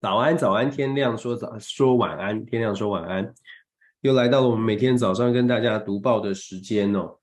[0.00, 3.34] 早安，早安，天亮说早说晚安，天亮说晚安，
[4.02, 7.16] 又来到了我们每天早上跟大家读报的时间哦。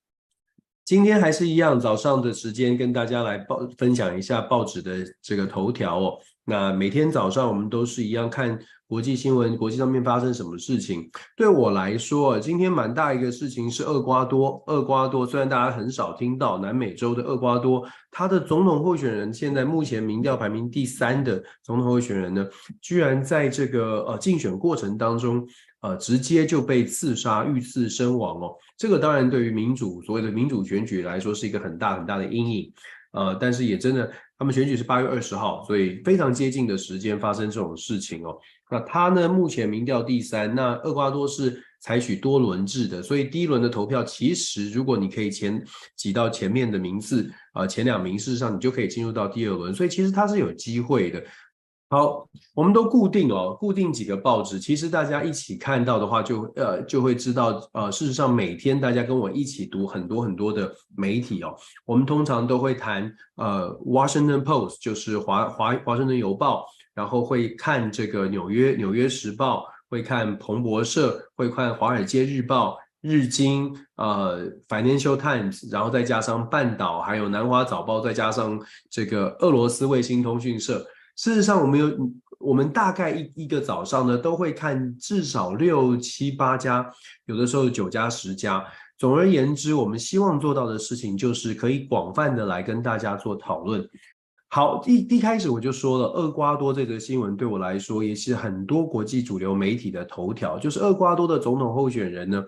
[0.84, 6.20] 今天还是一样，早上的时间跟大家来报分享一下报纸的这个头条哦。
[6.44, 11.10] 那每天早上我们都是一样看国际新闻，国际上面发生什么事情。
[11.36, 14.64] 对我来说，今天蛮大一个事情是厄瓜多。
[14.68, 22.46] 厄瓜多虽然大家很少听到，南美洲的厄瓜多，他的总统候选人现在目前民调排名第三的总统候选人呢，
[22.80, 25.48] 居然在这个呃竞选过程当中，
[25.82, 28.54] 呃直接就被刺杀，遇刺身亡哦。
[28.78, 32.72] 这个当然对于民主所谓的民主选举来说是一个很大很大的阴影。
[33.14, 38.38] 呃，但是也真的，他们选举是八月二十号，所以非常接近的时间发生这种事情哦。
[38.72, 40.54] 那他呢，目前民调第三。
[40.56, 45.64] 那厄瓜多是采取多轮制的，所以第一轮的投票，其实如果你可以前
[45.96, 51.24] 挤到前面的名次，呃，前两名，事实上你就可以进入到第二轮，所以其实他是有机会的。
[51.88, 54.60] 好，我们都固定哦，固定几个报纸。
[54.60, 61.56] 其实大家一起看到的话就，就呃就会知道，呃，事实上每天大家跟我一起读很多很多的媒体哦。
[61.86, 66.66] 我们通常都会谈呃《Washington Post》，就是华华华盛顿邮报，
[66.96, 80.84] 然后会看这个纽约纽约时报，会看彭博社，会看华尔街日报、日经，呃，《Financial Times》，然后再加上半岛，还有南华早报，再加上这个俄罗斯卫星通讯社。
[81.18, 81.92] 事实上，我们有，
[82.40, 86.90] 我们大概一一个早上呢，都会看至少六七八家，
[87.26, 88.66] 有的时候九家十家。
[88.98, 93.86] 总而言之，我们希望做到的事情就是可以广泛的来跟大家做讨论。
[94.50, 102.44] 好，一一开始我就说了，厄瓜多这则新闻对我来说也是很多国际主流媒体的头条，就是厄瓜多的总统候选人呢，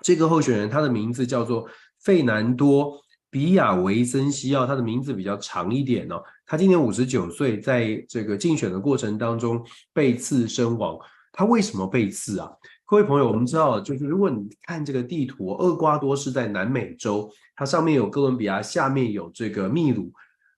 [0.00, 1.68] 这个候选人他的名字叫做
[2.00, 3.00] 费南多。
[3.30, 6.22] 比亚维森西奥，他的名字比较长一点哦。
[6.44, 10.98] 他今年五十九岁，在这个竞选的过程当中被刺身亡。
[11.32, 12.52] 他为什么被刺啊？
[12.84, 17.26] 各位朋友，我们知道，就是如果你看这个地图，厄瓜多是在南美洲，
[17.56, 20.12] 它上面有哥伦比亚，下面有这个秘鲁。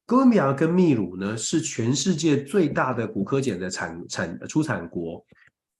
[0.07, 5.25] 哥伦比亚跟秘鲁呢，是全世界最大的古柯碱的产产出产国。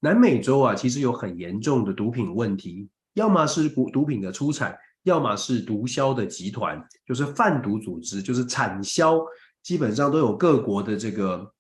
[0.01, 4.77] 南美洲啊，其实有很严重的毒品问题，要么是毒毒品的出产。
[5.05, 9.21] 要么是毒枭的集团，就是贩毒组织，就是产销，
[9.63, 11.53] 基本上都有各国的这个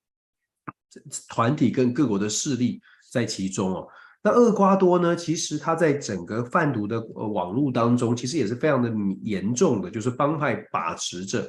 [1.29, 2.81] 团体跟各国的势力
[3.13, 3.87] 在其中哦。
[4.23, 11.47] 那厄瓜多呢，其实它在整个贩毒的网络当中，其实也是非常的严重的，就是帮派把持着。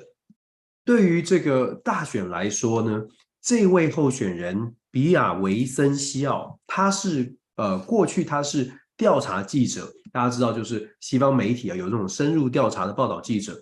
[0.85, 3.01] 对于这个大选来说呢，
[3.41, 9.91] 这位候选人比亚维森西奥，他是呃过去他是调查记者。
[10.13, 13.59] 大家知道，就是西方媒体啊，有这种深入调查的报道记者，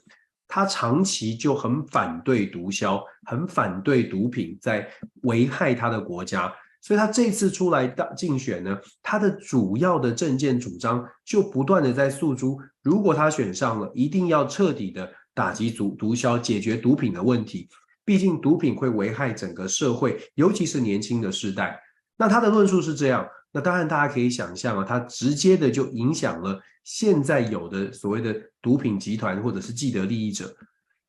[0.48, 4.88] 他长期就很反对毒枭，很反对毒品在
[5.24, 17.68] 危害他的国家，所以他这次出来的竞选呢，他的主要的政见主张就不断的在诉诸，如果他选上了，一定要彻底的打击毒毒枭，解决毒品的问题，
[18.06, 21.80] 毕竟毒品会危害整个社会，尤其是年轻的世代。
[22.18, 23.28] 那他的论述是这样。
[23.52, 30.52] 那当然，大家可以想象啊，它直接的就影响了现在有的所谓的毒品集团或者是既得利益者。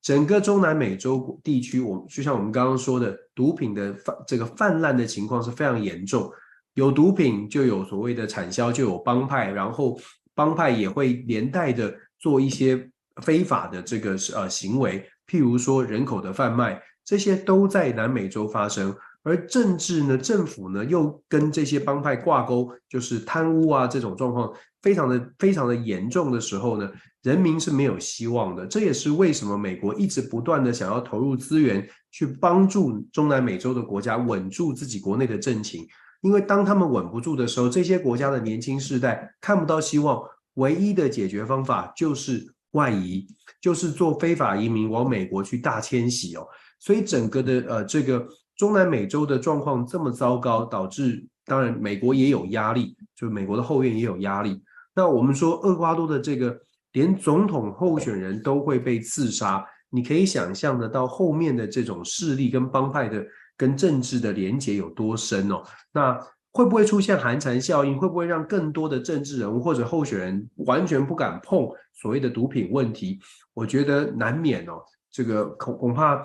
[0.03, 6.31] 整个中南美洲地区，我就像我们刚刚说的，毒品的泛这个泛滥的情况是非常严重。
[6.75, 9.99] 有毒品就有所谓的产销，就有帮派，然后
[10.35, 12.91] 帮派也会连带的做一些
[13.23, 18.95] 非法的这个呃行为，譬如说人口的贩卖，这些都在南美洲发生。
[19.23, 26.91] 而政治呢，政府呢，又跟这些帮派挂钩，就是贪污啊这种状况非常的非常的严重的时候呢，
[27.23, 28.67] 人民是没有希望的。
[28.67, 35.87] 这也是为什么美国一直不断的想要投入资源去帮助中南美洲的国家稳住自己国内的政情，
[36.21, 40.23] 因为当他们稳不住的时候，这些国家的年轻世代看不到希望，
[40.57, 43.27] 唯一的解决方法就是外移，
[43.61, 46.47] 就是做非法移民往美国去大迁徙哦。
[46.79, 48.25] 所以整个的呃这个。
[48.57, 54.63] 中南美洲的状况这么糟糕，导致当然美国也有压力，就美国的后院也有压力。
[54.95, 56.57] 那我们说厄瓜多的这个
[56.93, 63.27] 连总统候选人都会被刺杀，你可以想象得到后面的这种势力跟帮派的
[63.57, 65.61] 跟政治的连结有多深哦。
[65.93, 66.17] 那
[66.55, 67.99] 会不会出现寒蝉效应？
[67.99, 73.19] 会不会让更多的政治人物或者候选人完全不敢碰所谓的毒品问题？
[73.53, 74.81] 我觉得难免哦。
[75.11, 76.25] 这个恐恐怕。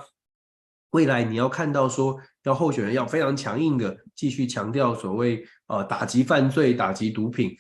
[0.92, 7.56] 未来你要看到说，要候选人要非常强硬的继续强调所谓呃打击犯罪、打击毒品，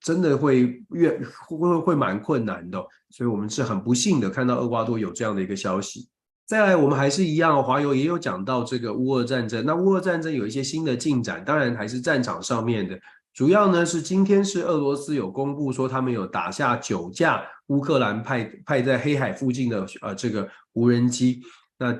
[0.00, 1.18] 真的会越
[1.48, 2.82] 会会蛮困难的。
[3.10, 6.08] 所以我们是很不幸的看到厄瓜多有这样的一个消息。
[6.52, 9.64] 再来，我们还是一样，华友也有讲到这个乌俄战争。
[9.64, 13.00] 那乌俄战争有一些新的进展，当然还是战场上面的。
[13.32, 21.40] 主要呢是今天是俄罗斯有公布说，他们有打下九架乌克兰派派在黑海附近的呃这个无人机。
[21.78, 21.98] 那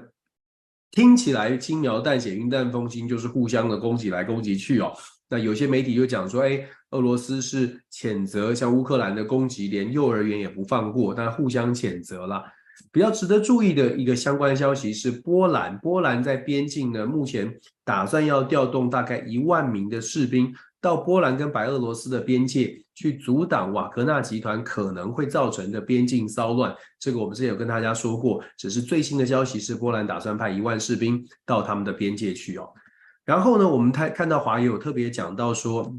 [0.90, 4.92] 听起来轻描淡写、云淡风轻，就是互相的攻击来攻击去哦。
[5.30, 12.44] 那有些媒体就讲说，哎，俄罗斯是谴责像乌克兰的攻击，连幼儿园也不放过，但互相谴责了。
[12.90, 26.74] 比较值得注意的一个相关消息是，波兰，波兰在边境呢，目前打算要调动大概一万名的士兵到波兰跟白俄罗斯的边界去阻挡瓦格纳集团可能会造成的边境骚乱。
[26.98, 32.68] 这个我们之前有跟大家说过，只是最新的消息是，波兰打算派一万士兵到他们的边界去哦。
[33.24, 35.94] 然后呢，我们看看到华友有特别讲到说，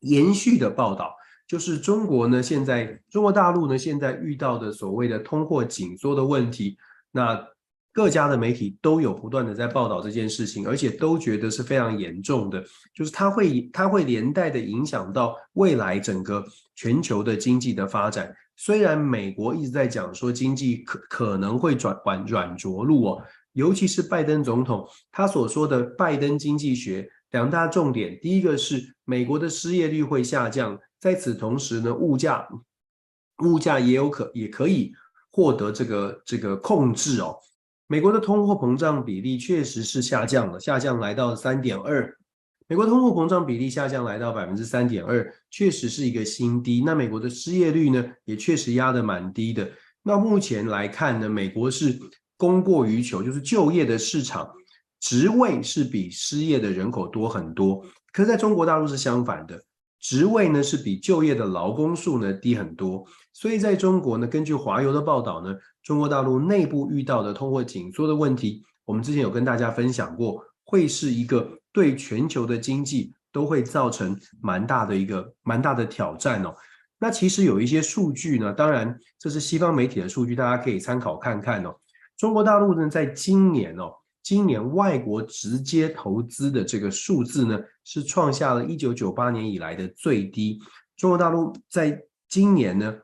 [0.00, 1.14] 延续的报道。
[1.48, 6.76] 就是中国呢，现在中国大陆呢，现在遇到的所谓的通货紧缩的问题，
[7.10, 7.42] 那
[7.90, 12.62] 各家的媒体都有不断的在报道这件事情，而且都觉得是非常严重的，
[12.94, 16.44] 就是它会它会连带的影响到未来整个
[16.76, 18.30] 全球的经济的发展。
[18.54, 23.22] 虽然美国一直在讲说经济可可能会转软软着陆哦，
[23.54, 30.78] 尤其是拜登总统他所说的拜登经济学两大重点，第一个是美国的失业率会下降。
[31.00, 32.48] 在此同时呢，物价
[33.44, 34.92] 物价也有可也可以
[35.30, 37.36] 获得这个这个控制哦。
[37.86, 42.14] 美国的通货膨胀比例确实是下降了，下降来到三点二。
[42.66, 46.82] 美国通货膨胀比例下降来到百分之三点二，确实是一个新低。
[46.84, 49.70] 那美国的失业率呢，也确实压得蛮低的。
[50.02, 51.98] 那目前来看呢，美国是
[52.36, 54.50] 供过于求，就是就业的市场
[55.00, 57.82] 职位是比失业的人口多很多。
[58.12, 59.62] 可是在中国大陆是相反的。
[60.00, 76.54] 职位呢是比就业的劳工数呢低很多，所以在中国呢，根据华邮的报道呢，中国大陆内部遇到的通货紧缩的问题，我们之前有跟大家分享过，会是一个对全球的经济都会造成蛮大的一个蛮大的挑战哦。
[77.00, 81.74] 那其实有一些数据呢，当然这是西方媒体的数据，大家可以参考看看哦。
[82.16, 83.92] 中国大陆呢，在今年哦。
[84.28, 90.60] 今年外国直接投资的这个数字呢，是创下了一九九八年以来的最低。
[90.98, 91.98] 中国大陆在
[92.28, 92.94] 今年呢，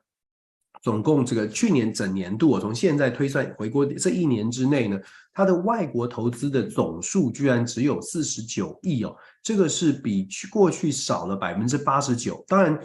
[0.82, 5.00] 总共这个去年整年度，我从现在推算回过这一年之内呢，
[5.32, 12.44] 它的外国投资的总数居然只有四十九亿哦，这个是比去过去少了百分之八十九。
[12.46, 12.78] 当然，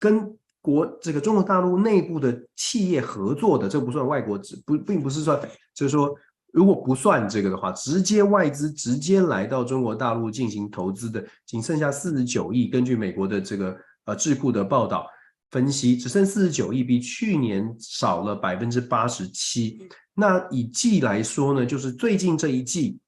[0.00, 5.38] 跟国这个中国大陆内部的企业合作的，这不算外国，不并不是算，
[5.74, 6.10] 就是说。
[6.52, 12.68] 如果不算这个的话，直接外资直接来到中国大陆进行投资的，仅剩下四十九亿。
[12.68, 15.06] 根据美国的这个呃智库的报道
[15.50, 19.78] 分析，只剩四十九亿，比去年少了百分之八十七。
[20.12, 22.98] 那以季来说呢，就是最近这一季，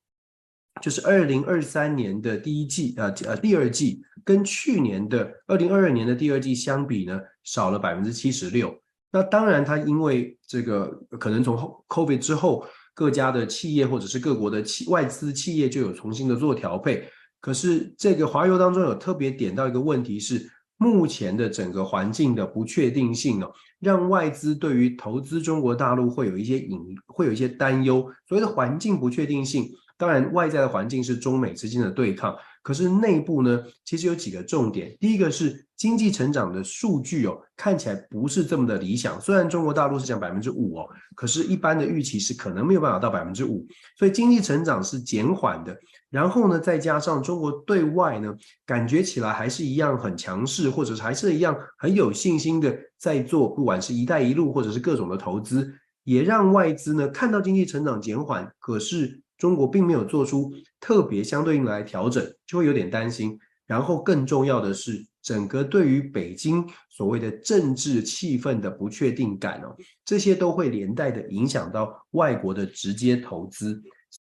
[0.81, 8.75] 就是二零二三年的第一季，呃呃第二季，跟去年的二零二二年的第二季相比呢，少了百分之七十六。
[9.13, 10.89] 那当然，它因为这个
[11.21, 12.67] 可能从后 COVID 之后。
[12.95, 17.05] 各家的企业或者是各国的企外资企业就有重新的做调配，
[17.41, 28.01] 可是这个华油当中有特别点到一个问题是，目前的整个环境的不确定性哦，让外资对于投资中国大陆会有一些隐会有一些担忧。
[28.29, 29.69] 所谓的环境不确定性，
[29.99, 32.37] 当然外在的环境是中美之间的对抗。
[32.65, 34.97] 可是内部呢，其实有几个重点。
[34.99, 39.21] 第一个是经济成长的数据哦，看起来不是这么的理想。
[39.21, 43.67] 虽然中国大陆是讲百分之五哦，可是一般的预期是可能没有办法到百分之五，
[43.99, 45.77] 所以经济成长是减缓的。
[46.09, 55.71] 然后呢，再加上中国对外呢，感觉起来还是一样很强势，或者是还是一样很有信心的在做，不管是一带一路或者是各种的投资，
[56.05, 59.21] 也让外资呢看到经济成长减缓，可是。
[59.39, 63.39] 中国并没有做出特别相对应来调整，就会有点担心。
[63.67, 69.75] 然后更重要的是，整个对于北京所谓的政治气氛的不确定感哦，
[70.05, 73.83] 这些都会连带的影响到外国的直接投资。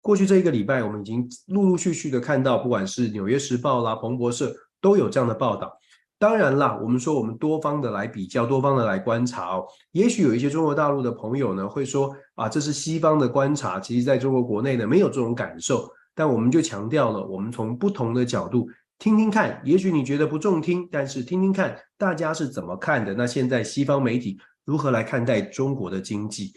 [0.00, 5.77] 过去这一个礼拜，我们已经陆陆续续的看到，不管是《纽约时报》啦、彭博社都有这样的报道。
[6.18, 9.64] 当然啦，我们说我们多方的来比较，多方的来观察哦。
[9.92, 15.88] 也许有一些中国大陆的朋友呢会说啊，这是西方的观察，其实在中国国内呢没有这种感受。
[16.16, 19.62] 但我们就强调了，我们从不同的角度听听看。
[19.64, 23.14] 也许你觉得不中听，但是听听看大家是怎么看的。
[23.14, 26.52] 那现在西方媒体如何来看待中国的经济？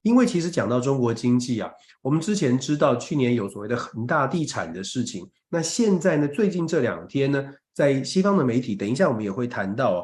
[0.00, 7.44] 因为其实讲到中国经济啊，我们之前知道去年有所谓的恒大地产的事情，那现在呢，最近这两天呢。
[7.74, 10.00] 在西方的媒体，等一下我们也会谈到哦。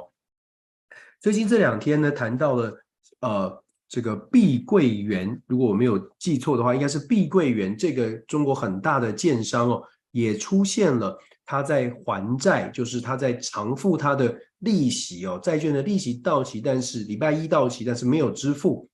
[1.21, 2.85] 最近这两天呢，谈到了
[3.21, 9.83] 呃这个碧桂园，如果我没有记错的话，应该是碧桂园这个中国很大的建商哦，
[10.13, 18.89] 也出现了他在还债，就是他在偿付他的利息哦，债券的利息到期，但是礼拜一到期，但是没有支付。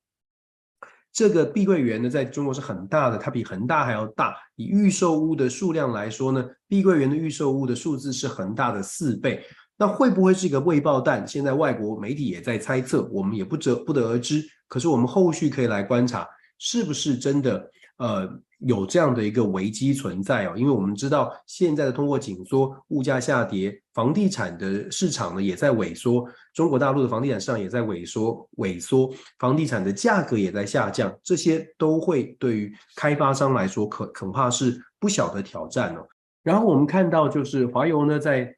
[1.15, 4.35] 这个碧桂园呢，在中国是很大的，它比恒大还要大。
[4.57, 9.43] 以预售屋的数量来说呢，碧桂园的预售屋的数字是恒大的四倍。
[9.77, 11.27] 那会不会是一个未爆弹？
[11.27, 14.45] 现在外国媒体也在猜测，我们也不得不得而知。
[14.67, 16.29] 可是我们后续可以来观察，
[16.59, 20.55] 是不是真的呃有这样的一个危机存在哦？
[20.57, 36.07] 因为我们知道现在的通货紧缩、物价下跌、房地产的市场呢也在萎缩，中国大陆的房地产市场也在萎缩，萎缩，房地产的价格也在下降，这些都会对于开发商来说可恐怕是不小的挑战哦。
[36.43, 38.55] 然后我们看到就是华油呢在。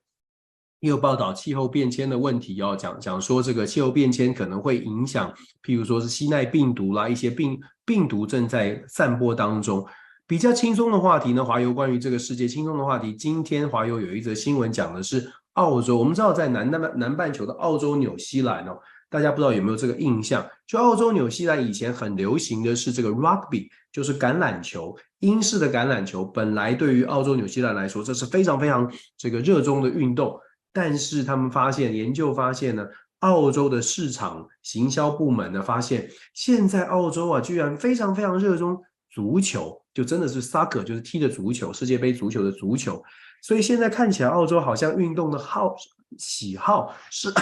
[0.80, 9.86] 又报道气候变迁的问题，要讲讲说这个气候变迁可能会影响，譬如说是西奈病毒啦，一些病病毒正在散播当中。
[10.28, 15.96] 比较轻松的话题呢，华油关于这个世界轻松的话题，今天华油有一则新闻讲的是澳洲。
[15.96, 18.76] 我们知道在南南南半球的澳洲、纽西兰哦，
[19.08, 20.44] 大家不知道有没有这个印象？
[20.66, 26.24] 就澳洲、纽西兰以前很流行的是这个 rugby，就是橄榄球，英式的橄榄球。
[26.24, 30.36] 本来对于澳洲、纽西兰来说，这是非常非常这个热衷的运动。
[30.76, 32.86] 但是他们发现，研究发现呢，
[33.20, 38.78] 澳洲的市场行销部门呢发现，现在澳洲啊居然非常非常热衷
[39.08, 43.02] 足球，就真的是 soccer，就是踢的足球，世界杯足球的足球。
[43.40, 45.74] 所以现在看起来，澳洲好像运动的好
[46.18, 47.32] 喜好是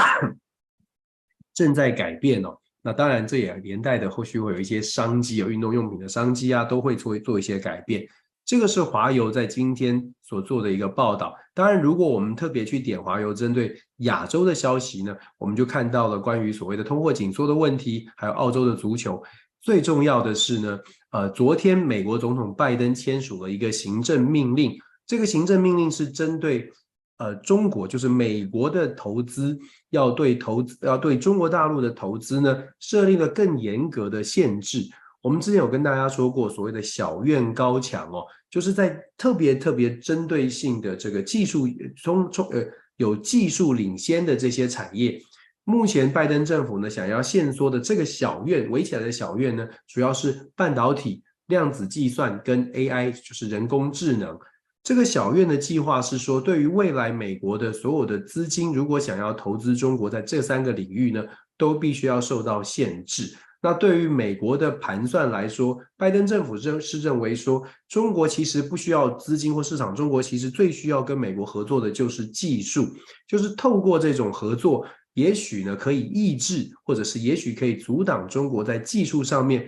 [1.53, 2.57] 正在改变哦。
[2.83, 8.07] 那当然，这也连带的后续会有一些商机，有运动用品的商机啊，都会做做一些改变。
[8.45, 11.35] 这个是华油在今天所做的一个报道。
[11.55, 19.23] 当然，如果我们特别去点华油针对亚洲的消息呢，我们就看到了关于所谓的通货紧缩的问题，还有澳洲的足球。
[19.63, 20.79] 最重要的是呢，
[21.11, 26.71] 呃，昨天美国总统拜登签署了一个行政命令，这个行政命令是针对
[27.17, 29.59] 呃中国，就是美国的投资
[29.89, 34.81] 要对投资要对中国大陆的投资呢设立了更严格的限制。
[35.25, 41.67] 我们之前有跟大家说过，所谓的小院高墙哦，就是在特别特别针对性的这个技术
[41.97, 42.63] 中中呃
[42.99, 45.19] 有技术领先的这些产业，
[45.65, 54.39] 目前拜登政府呢想要限缩的这个小院围起来的小院呢，主要是半导体、量子计算跟 AI，就是人工智能。
[54.83, 61.25] 这个小院的计划是说，对于未来美国的所有的资金，如果想要投资中国，在这三个领域呢，
[61.57, 63.35] 都必须要受到限制。
[63.65, 72.87] 那对于美国的盘算来说，拜登政府认是认为说，中国其实不需要资金或市场，中国其实最需要跟美国合作的就是技术，
[73.27, 79.67] 就是透过这种合作，也许呢可以抑制，或者是也许可以阻挡中国在技术上面，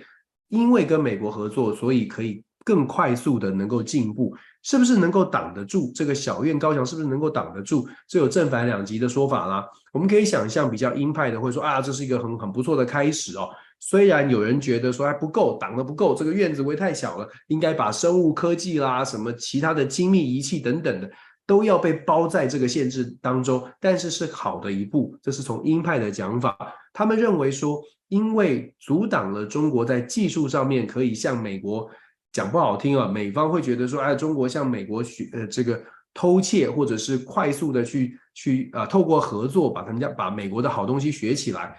[0.48, 6.84] 因为跟美国合作，所以可以更快速的能够进步，是不是能够挡得住这个小院高墙？
[6.84, 7.88] 是不是能够挡得住？
[8.06, 9.64] 这有正反两极的说法啦。
[9.94, 13.48] 我们可以想象，比较鹰派的会说啊，这是一个很很不错的开始哦。
[13.78, 21.08] 虽然有人觉得说还不够，挡得不够，这个院子围太小了，应该把生物科技啦、什么其他的精密仪器等等的
[21.46, 25.16] 都要被包在这个限制当中，但是是好的一步。
[25.22, 26.56] 这是从鹰派的讲法，
[26.92, 31.88] 他们认为说，因为阻挡了中国在技术上面可以向美国
[32.32, 35.80] 讲不好听啊，美方会觉得说，哎，中国向美国学呃这个
[36.12, 41.76] 偷窃，或者是快速的去去啊、呃，透过合作把他们家把美国的好东西学起来。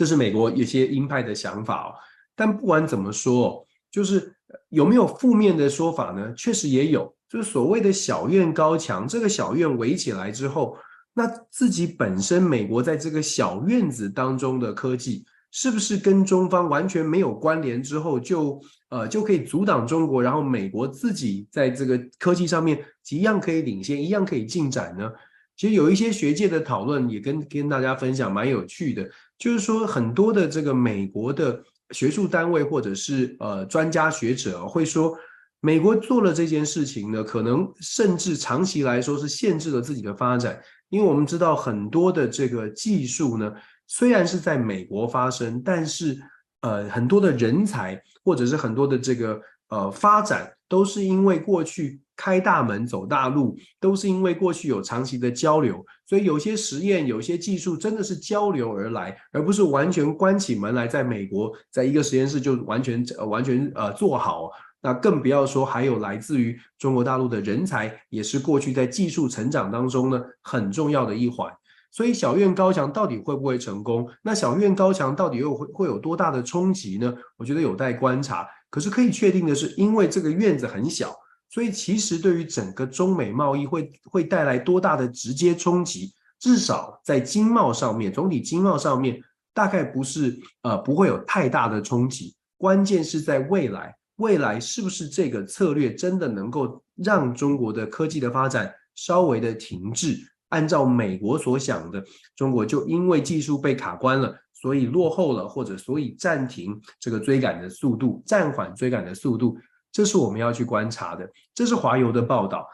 [0.00, 1.92] 这是美国一些鹰派的想法哦，
[2.34, 4.34] 但不管怎么说，就是
[4.70, 6.32] 有没有负面的说法呢？
[6.34, 10.74] 确实也有，就是所谓的小院高墙，这个小院围起来之后，
[11.12, 17.82] 那自己本身美国在这个小院子当中的科技，是不是跟中方完全没有关联？
[17.82, 25.12] 之后就呃就可以阻挡中国，然后美国自己在这个科技上面一样可以领先，一样可以进展呢？
[25.60, 29.06] 其实有一些学界的讨论也跟跟大家分享，蛮有趣的。
[29.38, 35.14] 就是说，很多的这个美国的学术单位或者是呃专家学者会说，
[35.60, 43.52] 美国做了这件事情呢，可能甚至长期来说是限制了自己的发展，因为我们知道很多的这个技术呢，
[43.86, 46.18] 虽然是在美国发生，但是
[46.62, 49.38] 呃很多的人才或者是很多的这个
[49.68, 52.00] 呃发展，都是因为过去。
[52.22, 64.50] 开大门走大路，都是因为过去有长期的交流，所以有些实验、有些技术真的是交流而来，而不是完全关起门来在美国在一个实验室就完全呃完全呃做好。
[64.82, 71.50] 那更不要说还有来自于中国大陆的人才，也是过去在技术成长当中呢很重要的一环。
[71.90, 74.06] 所以小院高墙到底会不会成功？
[74.22, 77.14] 那小院高墙到底又会会有多大的冲击呢？
[77.38, 78.46] 我觉得有待观察。
[78.68, 81.12] 可是可以确定的是，因为这个院子很小，
[81.50, 86.14] 所以其实对于整个中美贸易会会带来多大的直接冲击？
[86.38, 89.20] 至少在经贸上面，总体经贸上面
[89.52, 92.34] 大概不是呃不会有太大的冲击。
[92.56, 100.16] 关键是在未来，未来是不是这个策略真的能够让中国的科技的发展稍微的停滞？
[100.48, 102.02] 按照美国所想的，
[102.34, 109.56] 中国就因为技术被卡关了，所以落后了，或者所以暂停这个追赶的速度，暂缓追赶的速度，
[109.92, 111.28] 这是我们要去观察的。
[111.54, 112.66] 这是华邮的报道。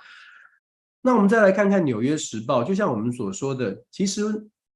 [1.03, 4.23] 那我们再来看看《纽约时报》，就像我们所说的，其实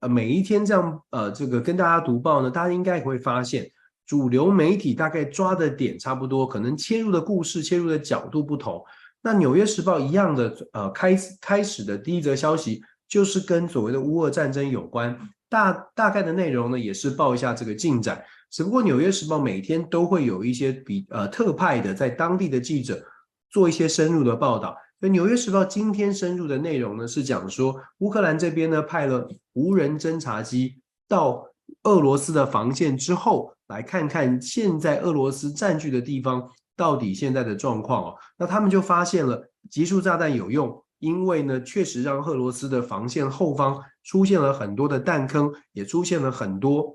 [0.01, 3.71] 呃每一天这样呃这个跟大家读报呢，大家应该也会发现，
[4.07, 8.85] 主流媒体大概抓的点差不多，可能切入的故事、切入的角度不同。
[9.23, 12.83] 那《纽约时报》一样的呃开开始的第一则消息。
[13.11, 15.19] 就是跟所谓的乌俄战争有关，
[15.49, 18.25] 大大概的内容呢，也是报一下这个进展。
[18.51, 23.03] 只不过《纽约时报》每天都会有一些比呃特派的在当地的记者
[23.51, 24.77] 做一些深入的报道。
[24.99, 31.47] 那《纽约时报》今天深入的内容呢，是讲说乌克兰这边呢派了无人侦察机到
[31.85, 38.17] 俄罗斯的防线之后，来看看现在俄罗斯占据的地方到底现在的状况哦。
[38.37, 40.83] 那他们就发现了集束炸弹有用。
[40.99, 46.95] 因为呢，确实让俄罗斯的防线后方出现了很多的弹坑，也出现了很多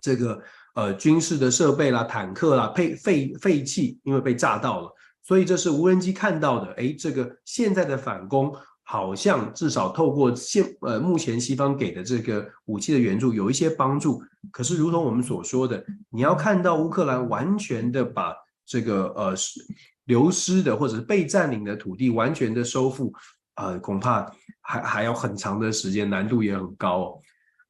[0.00, 0.40] 这个
[0.76, 4.88] 呃军事的设备啦、坦克啦、废废废弃，因为被炸到了，
[5.24, 6.72] 所以这是无人机看到的。
[6.74, 8.54] 诶，这个现在的反攻
[8.84, 14.22] 好像至少透过现呃目前西方给的这个武器的援助有一些帮助。
[14.52, 18.32] 可是，如同我们所说的，你要看到乌克兰完全的把
[18.64, 19.34] 这个呃。
[20.06, 23.12] 流失的或者是被占领的土地完全的收复，
[23.56, 24.24] 呃，恐怕
[24.60, 27.18] 还还要很长的时间，难度也很高哦。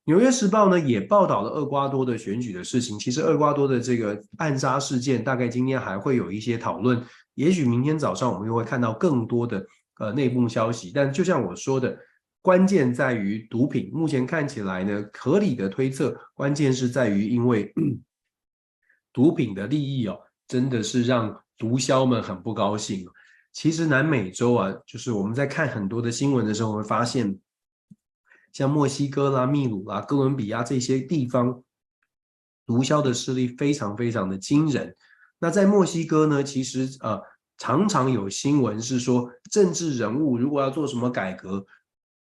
[0.07, 2.99] 纽约时报呢也报道了厄瓜多的选举的事情。
[2.99, 7.01] 其实厄瓜多的这个暗杀事件，大概今天还会有一些讨论。
[7.35, 9.65] 也许明天早上我们又会看到更多的
[9.99, 10.91] 呃内部消息。
[10.95, 11.97] 但就像我说的，
[12.41, 13.91] 关键在于毒品。
[13.93, 17.73] 目前看起来呢，合理的推测，关键是在于因为
[19.13, 21.39] 毒品的利益哦，真的是让。
[21.59, 23.07] 毒枭们很不高兴。
[23.55, 27.35] 其实南美洲啊，就是我们在看很多的新闻的时候，会发现，
[28.57, 31.63] 像墨西哥啦、秘鲁啦、哥伦比亚这些地方，
[32.65, 34.97] 毒枭的势力非常非常的惊人。
[35.39, 37.21] 那在墨西哥呢，其实呃
[37.59, 41.67] 常常有新闻是说，政治人物如果要做什么改革，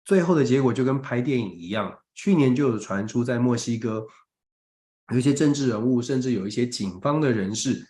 [0.06, 1.98] 最后的结果就跟拍电影一样。
[2.14, 4.06] 去年就有传出，在墨西哥
[5.12, 7.84] 有一些政治人物，甚至有一些警方的人士。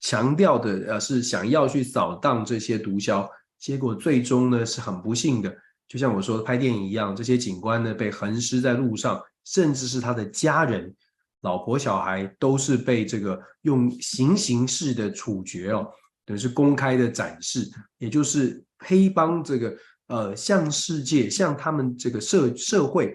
[0.00, 5.56] 强调的呃是想要去扫荡这些毒枭，结果最终呢是很不幸的，
[5.90, 10.94] 就像我说的拍电影一样，这些警官呢被横尸在路上，甚至是他的家人、
[11.40, 15.90] 老婆、小孩都是被这个用行刑式的处决哦，
[16.24, 19.76] 等于是公开的展示，也就是黑帮这个
[20.06, 23.12] 呃向世界、向他们这个社社会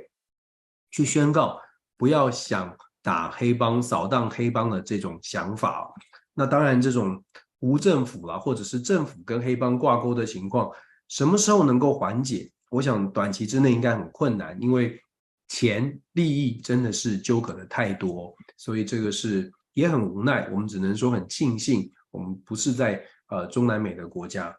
[0.92, 1.58] 去宣告，
[1.96, 5.90] 不要想打黑帮、扫荡黑帮的这种想法。
[6.34, 7.24] 那当然，这种
[7.60, 10.70] 无政府啦，或者是政府跟黑帮挂钩的情况，
[11.08, 12.52] 什么时候能够缓解？
[12.76, 15.00] 我想短期之内应该很困难，因为
[15.48, 20.50] 钱利益真的是纠葛的太多，所以这个是也很无奈。
[20.52, 24.54] 我们只能说很庆幸，我们不是在呃中南美的国家。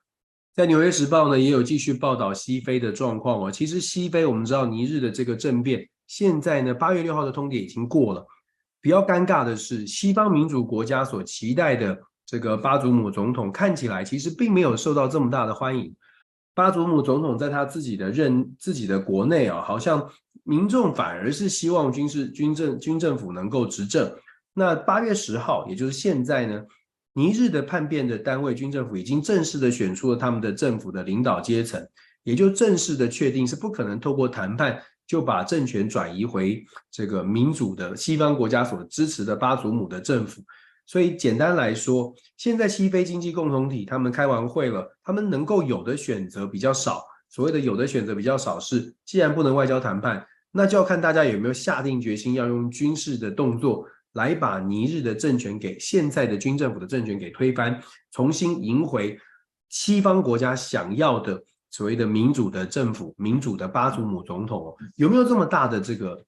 [0.55, 3.53] 在《纽约时报》呢，也有继续报道西非的状况哦。
[3.53, 8.27] 其实西非我们知道尼日的这个政变，现在呢八月六号的通牒已经过了。
[8.81, 15.95] 比较尴尬的是，西方民主国家所期待的这个巴祖姆总统，看起来其实并没有受到这么大的欢迎。
[16.57, 20.11] 巴祖姆总统在他自己的任自己的国内啊，好像
[20.42, 24.11] 民众反而是希望军事军政军政府能够执政。
[24.55, 26.64] 那八月十号，也就是现在呢，
[27.12, 31.87] 尼日的叛变的单位军政府已经正式的选出了他们的政府的领导阶层，
[32.25, 34.83] 也就正式的确定是不可能透过谈判。
[35.07, 40.42] 就把政权转移回这个民主的西方国家所支持的巴祖姆的政府，
[40.87, 47.05] 所以简单来说，现在西非经济共同体他们开完会了，他们能够有的选择比较少。
[47.29, 59.18] 所谓的有的选择比较少是，既然不能外交谈判，那就要看大家有没有下定决心要用军事的动作来把尼日的政权给现在的军政府的政权给推翻，重新赢回
[59.68, 61.42] 西方国家想要的。
[61.68, 66.25] 所谓的民主的政府，民主的巴祖姆总统，有没有这么大的这个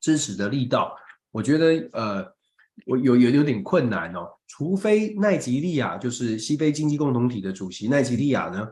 [0.00, 0.96] 支持的力道？
[1.30, 2.35] 我觉得，呃，
[2.84, 4.28] 我有有有点困难哦。
[4.46, 8.68] 除非奈及利亚，就是西非经济共同体的主席奈及利亚呢，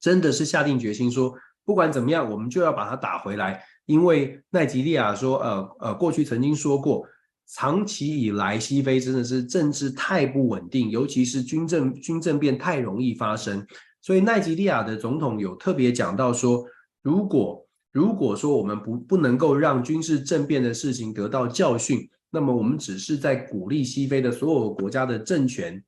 [0.00, 7.06] 真的是下定决心说，不管怎么样，我们就要把它打回来，因为奈及利亚说，呃呃，过去曾经说过，
[7.46, 13.64] 长期以来西非真的是政治太不稳定，尤其是军政军政变太容易发生，
[14.00, 16.64] 所以奈及利亚的总统有特别讲到说，
[17.02, 25.84] 如果如果说我们不不能够让军事政变的事情得到教训，那么我们只是在鼓励西非的所有国家的政权，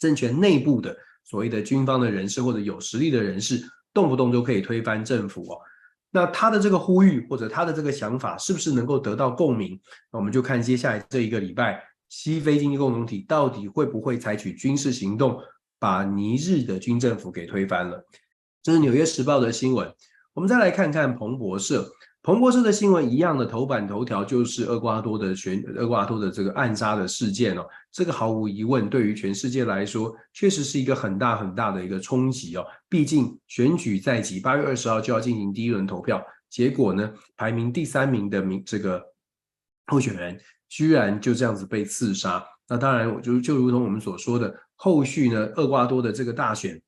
[0.00, 3.62] 政权内部的所谓的军方的人士或者有实力的人士，
[3.92, 5.58] 动不动就可以推翻政府哦。
[6.10, 9.80] 那他的这个呼吁或者他的这个想法是不是能够得到共鸣？
[10.12, 15.38] 那我们就看接下来这一个礼拜，西非经济共同体到底会不会采取军事行动，
[15.78, 18.04] 把尼日的军政府给推翻了？
[18.62, 19.92] 这是《纽约时报》的新闻。
[20.32, 21.88] 我们再来看看彭博社，
[22.24, 32.64] 彭博社的新闻一样的头版头条就是厄瓜多的选厄瓜多的这个暗杀的事件哦，这个毫无疑问对于全世界来说确实是一个很大很大的一个冲击哦。
[32.88, 39.04] 毕竟选举在即，八月二十号就要进行第一轮投票，结果呢，排名第三名的名这个
[39.88, 42.42] 候选人居然就这样子被刺杀。
[42.66, 46.80] 那当然，我就就如同我们所说的，后续呢，厄瓜多的这个大选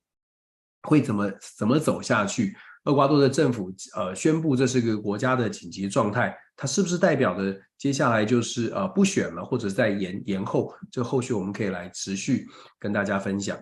[0.81, 2.55] 会怎么怎么走下去？
[2.87, 10.73] 厄瓜多的政府呃宣布这是个国家的紧急状态，它是不是代表的接下来就是呃不选了，或者在延延后？
[10.89, 12.47] 这后续我们可以来持续
[12.79, 13.57] 跟大家分享。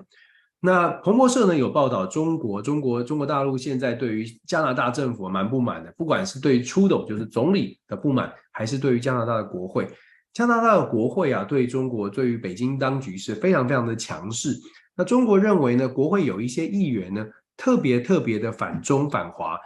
[0.59, 9.87] 那彭博社呢有报道，中国中国中国大陆现在对于加拿大政府蛮不满的，不管是对于 Trudeau 就是总理的不满，还是对于加拿大的国会，
[10.33, 14.55] 加拿大的国会啊对中国对于北京当局是非常非常的强势。
[14.95, 17.25] 那中国认为呢，国会有一些议员呢。
[17.57, 19.57] 特别特别的反中反华，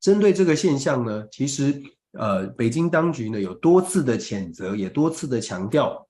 [0.00, 6.06] 针对这个现象呢，其实呃，北京当局呢有多次的谴责，也多次的强调，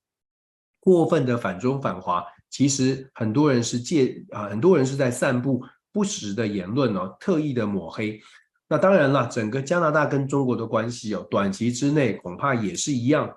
[0.81, 8.21] 过分的反中反华，其实很多人是借啊、很多人是在散布不实的言论哦，特意的抹黑。
[8.69, 13.31] 那当然了，整个加拿大跟中国的关系哦，短期之内恐怕也是一样，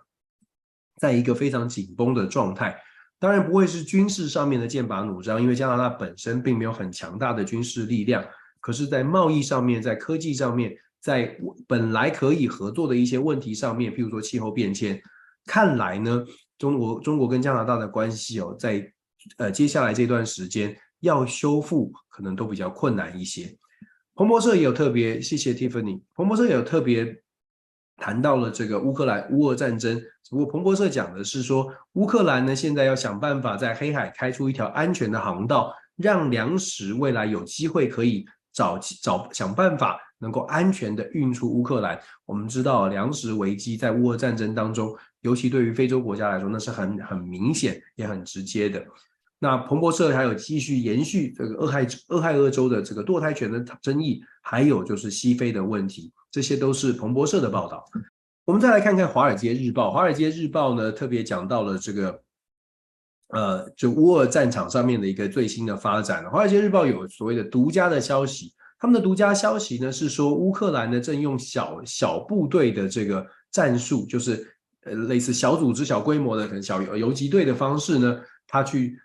[0.98, 2.82] 在一个非常紧绷的状态。
[3.20, 8.24] 当然不会是军事上面的剑拔弩张，因为加拿大本身并没有很强大的军事力量。
[8.60, 15.00] 可是，在贸易上面，在科技上面，在本来可以合作的一些问题上面，譬如说气候变迁，
[15.46, 16.26] 看来呢，
[16.58, 18.92] 中国中国跟加拿大的关系哦，在
[19.38, 23.56] 呃接下来这段时间要修复，可能都比较困难一些。
[24.16, 27.24] 彭博社也有特别，谢谢 Tiffany，彭博社也有特别。
[27.98, 42.00] 谈到了这个乌克兰乌俄战争，只不过彭博社讲的是说，乌克兰呢现在要想办法在黑海开出一条安全的航道，让粮食未来有机会可以找找想办法能够安全的运出乌克兰。
[42.26, 48.84] 我们知道粮食危机在乌俄战争当中，尤其对于非洲国家来说，那是很很明显也很直接的。
[49.40, 56.12] 那彭博社还有继续延续这个俄亥俄亥俄州的这个堕胎权的争议，还有就是西非的问题。
[56.36, 57.86] 这些都是彭博社的报道。
[58.44, 59.88] 我们再来看看《华尔街日报》。
[59.94, 62.22] 《华尔街日报》呢特别讲到了这个，
[63.30, 66.26] 呃，就乌俄战场上面的一个最新的发展。
[66.30, 74.46] 《华尔街日报》有所谓的独家的消息，他们的独家消息呢是说，乌克兰呢正用小小部队的这个战术，就是
[74.84, 79.00] 呃类似小组织、小规模的可能小游击队的方式呢，他去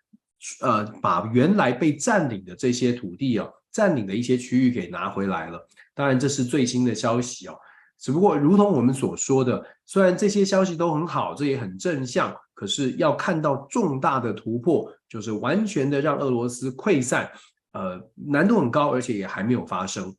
[0.62, 5.64] 呃把原来被占领的这些土地啊，占领的一些区域给拿回来了。
[6.00, 7.54] 当然，这是最新的消息哦。
[7.98, 17.30] 只不过，如同我们所说的，虽然这些消息都很好，这也很正向，可是要看到重大的突破，就是完全的让俄罗斯溃散，
[17.72, 20.16] 呃，难度很高，而且也还没有发生。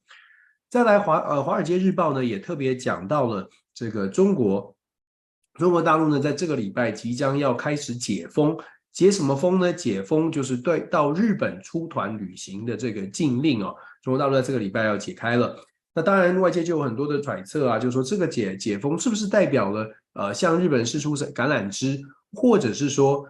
[0.70, 4.76] 再来华，呃，《华尔街日报》呢也特别讲到了这个中国，
[5.56, 8.56] 中国大陆呢在这个礼拜即将要开始解封，
[8.94, 9.74] 解什么封呢？
[9.74, 13.74] 解封就是对到日本出团旅行的这个禁令哦。
[14.04, 15.56] 中国大陆在这个礼拜要解开了。
[15.93, 21.99] 那当然，外界就有很多的揣测啊，就是说这个解解封是不是代表了呃向日本释出橄榄枝，
[22.32, 23.27] 或者是说，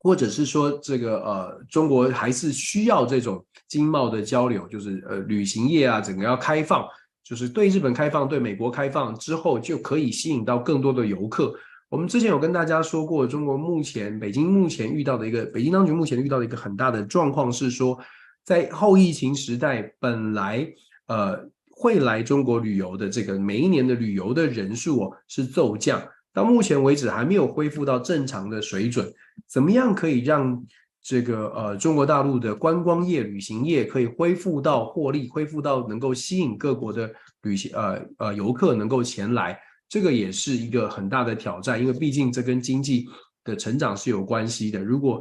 [0.00, 6.86] 或者是说这个呃中国还是需要这种经贸的交流，就是呃旅行业啊整个要开放，
[7.24, 11.54] 就是对日本开放，对美国开放之后就可以吸引到更多的游客。
[11.88, 17.98] 我们之前有跟大家说过，中国目前北京目前遇到的一个北京当局目前遇到的一个很大的状况是说，
[18.44, 20.68] 在后疫情时代，本来
[21.06, 21.48] 呃。
[21.76, 26.00] 会来中国旅游的这个每一年的旅游的人数哦是骤降，
[26.32, 29.12] 到目前为止还没有恢复到正常的水准。
[29.48, 30.64] 怎么样可以让
[31.02, 39.58] 这个呃中国大陆的观光业、旅行业可以恢复到获利，恢复到能够吸引各国的旅行呃呃游客能够前来？
[39.88, 43.04] 这个也是一个很大的挑战，因为毕竟这跟经济
[43.42, 44.82] 的成长是有关系的。
[44.82, 45.20] 如果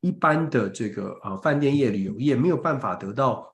[0.00, 3.52] 一般的这个呃饭店业、旅游业没有办法得到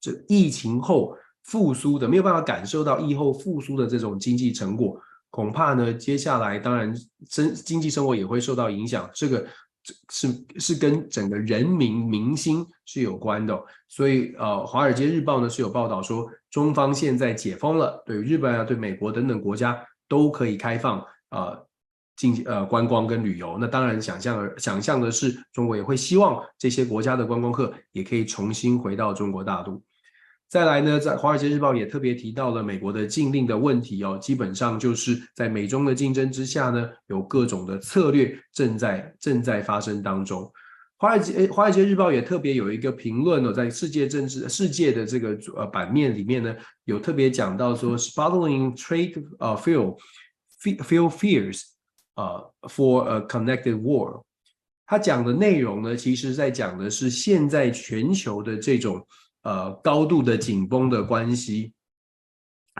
[0.00, 1.16] 这疫情后。
[1.44, 5.00] 复苏的，没有办法感受到疫后复苏的这种经济成果，
[5.30, 6.94] 恐怕呢，接下来当然
[7.28, 9.10] 生经济生活也会受到影响。
[9.12, 9.46] 这个
[10.10, 13.60] 是是跟整个人民民心是有关的。
[13.88, 21.66] 所以呃，《华尔街日报》呢是有报道说，中方现在解封了，对日本啊、对美国等等国家都可以开放呃
[22.16, 23.58] 经呃观光跟旅游。
[23.60, 29.82] 那当然想象想象的是，中国也会希望这些国家的观光客也可以重新回到中国大陆。
[30.52, 40.52] 再来呢，在《华尔街日报》也特别提到了美国的禁令的问题哦，基本上就是在美中的竞争之下呢，有各种的策略正在正在发生当中。
[40.98, 49.96] 华尔街《华尔街日报》也特别有一个评论哦，在世界政治世界的这个呃版面里面呢，有特别讲到说， following trade 呃 feel
[50.60, 51.62] feel fears
[52.16, 54.22] 呃 for a connected world。
[54.84, 59.02] 他讲的内容呢，其实在讲的是现在全球的这种。
[59.42, 61.72] 呃，高度的紧绷的关系，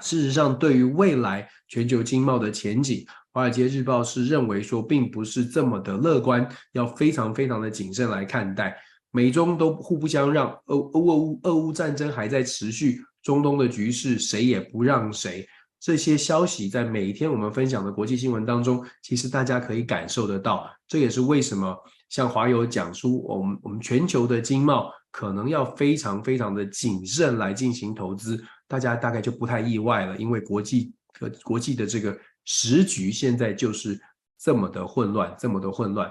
[0.01, 2.99] 事实上，对于未来全球经贸的前景，
[3.33, 8.77] 《华尔街日报》是认为说，并不是这么的乐观，要非常非常的谨慎来看待。
[9.11, 15.47] 美中都互不相让，俄俄乌俄乌战争还在持续，中东的局势谁也不让谁。
[15.81, 20.71] 这些消息在每一天我们分享的国际新闻当中，其实大家可以感受得到。
[20.87, 21.77] 这也是为什么
[22.09, 24.89] 像华友讲出，我们我们全球的经贸。
[25.13, 34.01] 可能要非常非常的谨慎来进行投资，大家大概就不太意外了，因为国际和国际的这个时局现在就是
[34.39, 36.11] 这么的混乱，这么的混乱。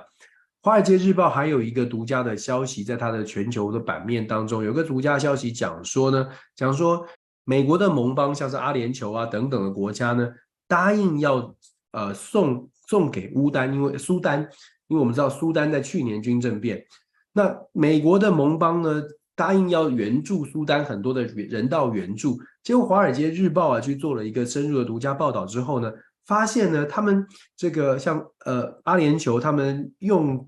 [0.61, 7.03] 华尔街日报还有一个独家的消息，在它的全球的版面当中，有个独家消息讲说呢，讲说
[7.43, 10.29] 美国的盟邦像是阿联酋啊等等的国家呢，
[10.67, 11.55] 答应要
[11.93, 14.41] 呃送送给乌丹，因为苏丹，
[14.87, 16.85] 因为我们知道苏丹在去年军政变。
[17.33, 19.01] 那美国的盟邦呢，
[19.35, 25.89] 答应要援助苏丹很多的人道援助，结果《华尔街日报》啊去做了一个深入的独家报道之后呢，
[26.25, 30.45] 发现呢，他们这个像呃阿联酋，他们用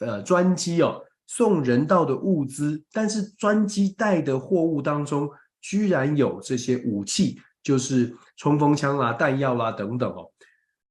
[0.00, 10.28] 呃专机哦送人道的物资，但是专机带的货物当中居然有这些武器，就是冲锋枪啦、弹药啦等等哦，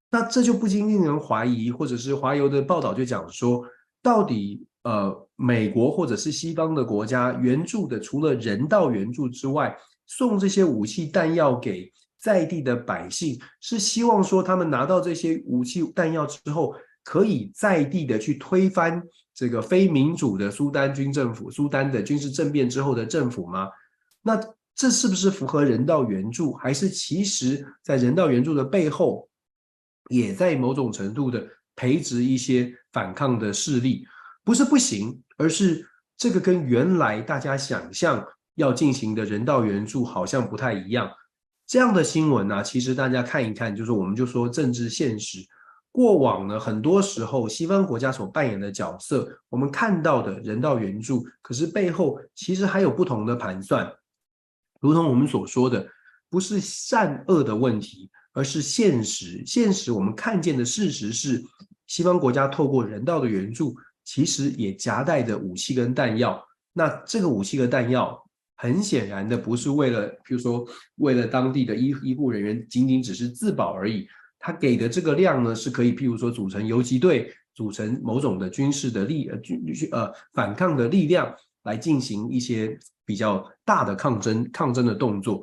[0.09, 3.65] 那这就不禁令人怀疑，或者是华邮的报道就讲说，
[4.01, 4.65] 到底。
[4.85, 19.01] 呃，美国或者是西方的国家援助的，除了人道援助之外，送这些武器弹药给在地的百姓，是希望说他们拿到这些武器弹药之后，可以在地的去推翻
[19.33, 23.67] 这个非民主的苏丹军政府、苏丹的军事政变之后的政府吗？
[24.21, 24.39] 那
[24.75, 26.53] 这是不是符合人道援助？
[26.53, 29.27] 还是其实在人道援助的背后，
[30.11, 31.43] 也在某种程度的
[31.75, 34.05] 培植一些反抗的势力？
[34.45, 41.11] 不是不行，而是这个跟原来大家想象要进行的人道援助好像不太一样。
[41.65, 45.39] 这样的新闻呢，其实大家看一看，就是我们就说政治现实。
[45.91, 53.91] 过往呢，很多时候西方国家所扮演的角色，我们看到的人道援助，可是背后其实还有不同的盘算。
[54.79, 55.87] 如同我们所说的，
[56.29, 59.41] 不是善恶的问题，而是现实。
[59.43, 61.43] 现实我们看见的事实是，
[61.87, 63.75] 西方国家透过人道的援助。
[64.05, 66.41] 其实也夹带着武器跟弹药，
[66.71, 68.17] 那这个武器和弹药
[68.55, 70.63] 很显然的不是为了，譬如说
[70.97, 79.59] 为了当地的医医护人员仅仅只是自保而已，他给的这个量呢是可以譬如说组成游击队，组成某种的军事的力呃军
[79.91, 85.41] 呃反抗的力量来进行一些比较大的抗争抗争的动作。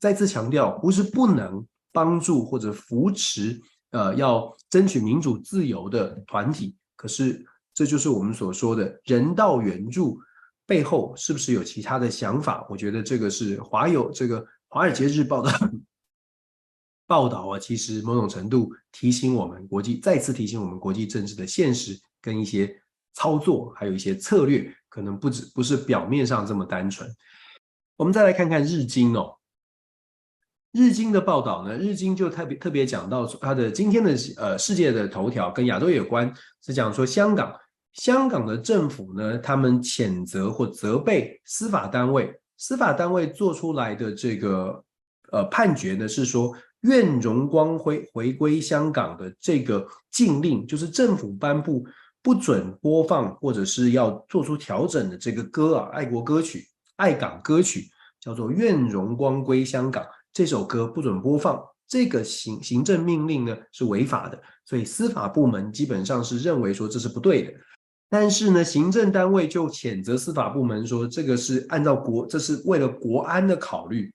[0.00, 3.58] 再次强调，不是不能帮助或者扶持
[3.90, 7.42] 呃要争取民主自由的团体，可是。
[7.74, 10.20] 这就是我们所说的人道援助
[10.66, 12.66] 背后是不是有其他的想法？
[12.68, 15.50] 我觉得这个是华友这个《华尔街日报》的
[17.06, 22.74] 报道啊，其实某种程度提醒我们国际，再次提醒我们国际政治的现实跟一些
[23.12, 27.10] 操作，还有一些策略，可能不止不是表面上这么单纯。
[27.96, 29.36] 我们再来看看日经哦，
[30.72, 36.32] 日经的报道呢，日经就特别特别讲到它的今天的呃世界的头条跟亚洲有关，
[36.64, 37.52] 是讲说香港。
[37.92, 44.82] 香港的政府呢，他们谴责或责备司法单位，司法单位做出来的这个
[45.30, 51.84] 呃判决呢，是说愿荣光辉回归香港的这个禁令，就是政府颁布
[52.22, 67.52] 不准播放或者是要做出调整的这个歌啊，爱国歌曲、爱港歌曲，叫做《愿荣光归香港》这首歌不准播放，这个行行政命令呢是违法的，所以司法部门基本上是认为说这是不对的。
[68.08, 74.12] 但是呢，行政单位就谴责司法部门说，这个是按照国，这是为了国安的考虑，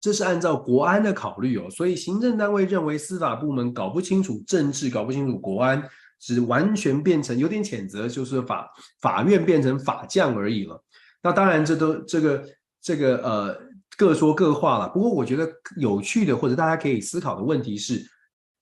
[0.00, 5.82] 这是按照国安的考虑哦，所以行政单位认为司法部门搞不清楚政治，搞不清楚国安，
[6.20, 8.70] 只完全变成有点谴责，就是法
[9.00, 10.80] 法院变成法将而已了。
[11.20, 12.44] 那当然，这都这个
[12.80, 13.60] 这个呃
[13.98, 14.88] 各说各话了。
[14.88, 18.02] 不过我觉得有趣的或者大家可以思考的问题是，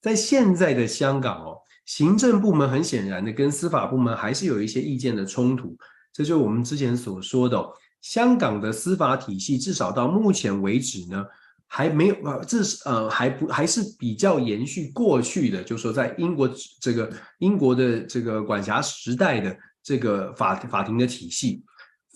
[0.02, 5.76] 在现在的香港哦，行政部门很显然的跟司法部门还是有一些意见的冲突。
[6.12, 7.64] 这就是我们之前所说的。
[8.02, 11.24] 香港的司法体系至少到目前为止呢，
[11.66, 16.48] 还没有呃，这是呃还不还是比较延续过去的，就是说在英国
[16.80, 21.64] 这个英国的这个管辖时代的这个法法庭的体系，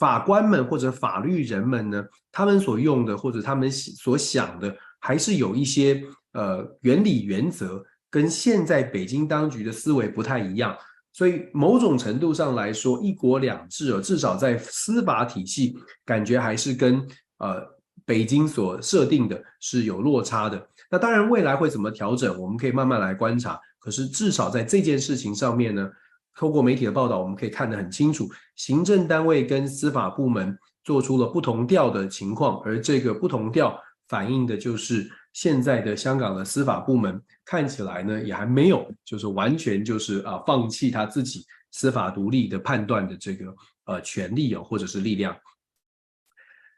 [0.01, 10.75] 法官们或者法律人们呢，他们所用的或者他们所想的，还是有一些呃原理原则跟现在北京当局的思维不太一样。
[11.13, 17.07] 所以某种程度上来说，一国两制哦，至少在司法体系，感觉还是跟
[17.39, 17.63] 呃
[18.07, 20.67] 北京所设定的是有落差的。
[20.91, 23.61] 那当然，未来会怎么调整，我们可以慢慢来观察。
[23.79, 25.91] 可是至少在这件事情上面呢，
[26.37, 35.11] 透过媒体的报道，我们可以看得很清楚，行政单位跟司法部门做出了不同调的情况，而这个不同调反映的就是。
[35.33, 45.37] 现在的香港的司法部门看起来呢，也还没有就是完全就是啊放弃他自己司法独立的判断的这个呃权利哦，或者是力量。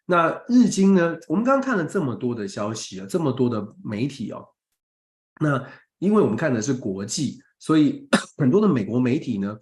[0.05, 4.47] 那日经呢，我们刚刚看了这么多的消息啊，这么多的媒体哦，
[5.41, 5.67] 那
[5.99, 9.57] 因为我们看的是国际，所以 很多的美国媒体呢，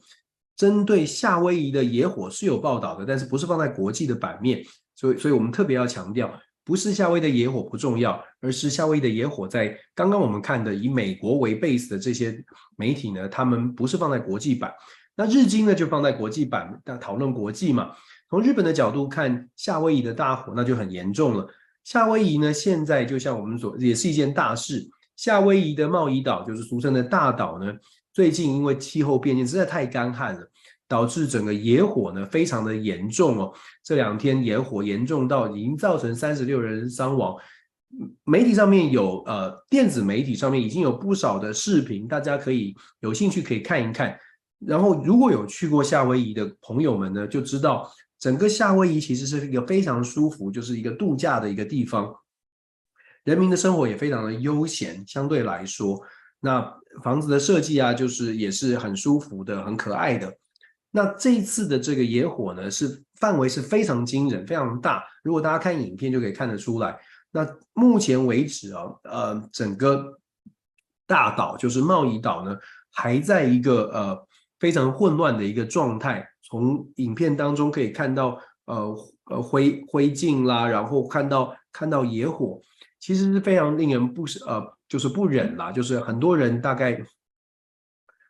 [0.56, 4.64] 针对夏威夷的野火是有报道的，但是不是放在国际的版面，
[4.96, 6.32] 所以所以我们特别要强调。
[6.62, 12.42] 不是夏威夷的野火不重要，而是夏威夷的野火在刚刚我们看的以美国为 base 的这些
[12.76, 14.72] 媒体呢，他们不是放在国际版，
[15.16, 17.90] 那日经呢就放在国际版，那讨论国际嘛。
[18.28, 21.46] 从日本的角度看，夏威夷的大火那就很严重了。
[21.82, 24.88] 夏威夷呢现在就像我们所也是一件大事。
[25.20, 27.70] 夏威夷的茂宜岛就是俗称的大岛呢，
[28.14, 30.50] 最近因为气候变迁实在太干旱了。
[30.88, 33.52] 导致整个野火呢非常的严重哦，
[33.84, 37.36] 这两天野火严重到已经造成三十六人伤亡。
[38.24, 44.18] 媒体上面有呃电子媒体上面已经有不少的视频，大家可以有兴趣可以看一看。
[44.58, 52.12] 然后如果有去过夏威夷的朋友们呢，就知道整个夏威夷其实是一个非常舒服，就是一个度假的一个地方，
[53.24, 56.00] 人民的生活也非常的悠闲，相对来说，
[56.40, 60.32] 那房子的设计啊，就是也是很舒服的，很可爱的。
[60.90, 65.04] 那这一次的这个野火呢，是范围是非常惊人、非常大。
[65.22, 66.98] 如果大家看影片就可以看得出来。
[67.32, 70.18] 那目前为止啊，呃，整个
[71.06, 72.58] 大岛就是茂宜岛呢，
[72.90, 74.26] 还在一个呃
[74.58, 76.28] 非常混乱的一个状态。
[76.42, 82.60] 从影片当中可以看到，呃呃灰灰烬啦，然后看到看到野火，
[83.00, 87.02] 其实是非常令人不呃就是不忍啦，就是很多人大概。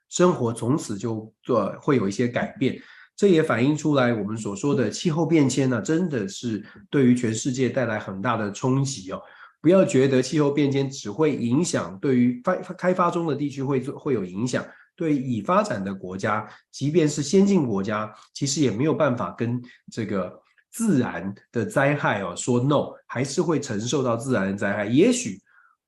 [0.09, 2.77] 生活从此就做会有一些改变，
[3.15, 9.23] 这也反映出来我们所说的气候变迁呢，真的是对于全世界带来很大的冲击哦。
[9.61, 24.87] 不要觉得气候变迁只会影响对于发开发中的地区会会有影响，对已发展的国家，即便是先进国家，其实也没有办法跟这个自然的灾害哦说 no，还是会承受到自然的灾害。
[24.87, 25.41] 也许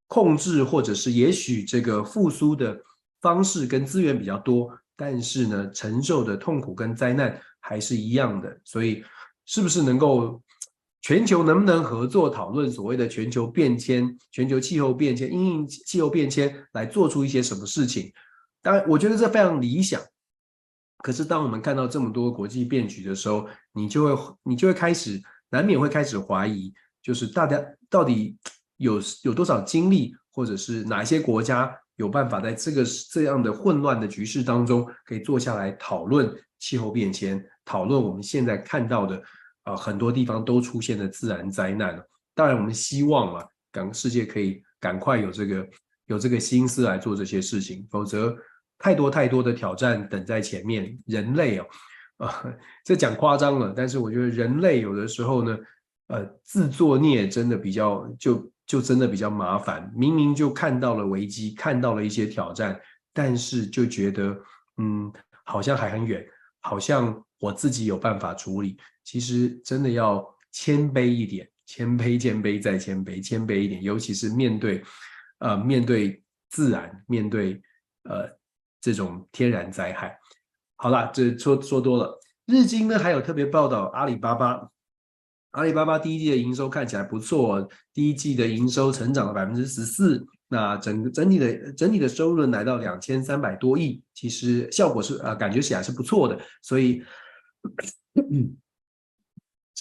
[0.07, 2.79] 控制或者是也许这个复苏的。
[3.23, 8.61] 方式跟资源比较多，但是呢，承受的痛苦跟灾难还是一样的。
[8.65, 9.05] 所以，
[9.47, 10.43] 是不是能够
[11.03, 18.13] 全球能不能合作讨论所谓的全球变迁、全球气候变迁、因应气候变迁来做出一些什么事情？
[18.61, 20.03] 当然，我觉得这非常理想。
[21.03, 28.39] 可是，当我们看到这么多国际变局的时候，你就会你就会开始难免会开始怀疑，就是大家到底
[28.77, 31.77] 有有多少精力，或者是哪一些国家？
[31.97, 39.23] 有办法在这个这样的混乱的局势当中，可以坐下来讨论气候变迁，讨论我们现在看到的
[39.65, 42.03] 啊、很多地方都出现的自然灾难。
[42.35, 45.69] 当然，我们希望啊，整个世界可以赶快有这个
[46.07, 48.35] 有这个心思来做这些事情，否则
[48.83, 50.99] 太多太多的挑战等在前面。
[51.07, 51.67] 人类哦，
[52.19, 52.45] 啊，
[52.85, 55.59] 这讲夸张了，但是我觉得人类有的时候呢，
[56.09, 58.51] 呃，自作孽真的比较就。
[58.65, 62.81] 就真的比较麻烦，明明就看到了危机，看到了一些挑战，
[63.13, 64.35] 但是就觉得，
[64.79, 65.13] 嗯，
[65.45, 66.25] 好像还很远，
[66.61, 68.79] 好像我自己有办法处理。
[69.05, 74.83] 其实真的要谦卑一点，谦卑，谦卑再谦卑，谦卑一点，尤其是面对，
[75.41, 77.61] 呃，面对自然，面对
[78.05, 78.27] 呃
[78.83, 80.19] 这种天然灾害。
[80.77, 82.21] 好了，这说说多了。
[82.45, 84.69] 日经呢还有特别报道阿里巴巴。
[85.53, 97.03] 阿里巴巴第一季的营收看起来不错，第一季的营收成长了百分之十四，那整个整体的整体的收入来到两千三百多亿，其实效果是呃感觉起来是不错的，所以。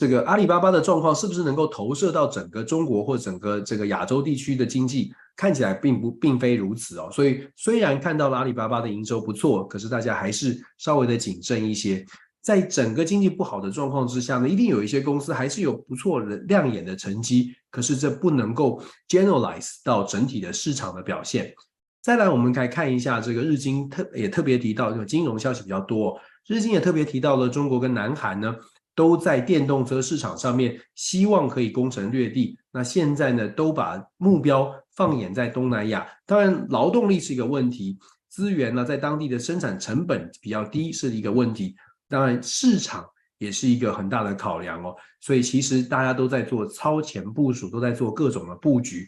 [0.01, 5.13] 这个阿里巴巴的状况是不是能够投射到整个中国或整个这个亚洲地区的经济？
[5.35, 7.07] 看起来并不并非如此哦。
[7.11, 12.03] 所以虽然看到了阿里巴巴的营收不错，可是大家还是稍微的谨慎一些。
[12.41, 21.53] 在整个经济不好的状况之下呢，一定有一些公司还是有不错的亮眼的成绩，可是这不能够 generalize 到整体的市场的表现。
[22.01, 26.19] 再来，我们来看一下这个日经特也特别提到，这个金融消息比较多。
[26.47, 28.55] 日经也特别提到了中国跟南韩呢，
[28.95, 32.57] 都在电动车市场上面希望可以攻城略地。
[32.71, 36.07] 那现在呢，都把目标放眼在东南亚。
[36.25, 37.97] 当然，劳动力是一个问题，
[38.29, 41.75] 资源呢在当地的生产成本比较低是一个问题。
[42.07, 43.05] 当然，市场
[43.37, 44.95] 也是一个很大的考量哦。
[45.19, 49.07] 所以其实大家都在做超前部署，都在做各种的布局。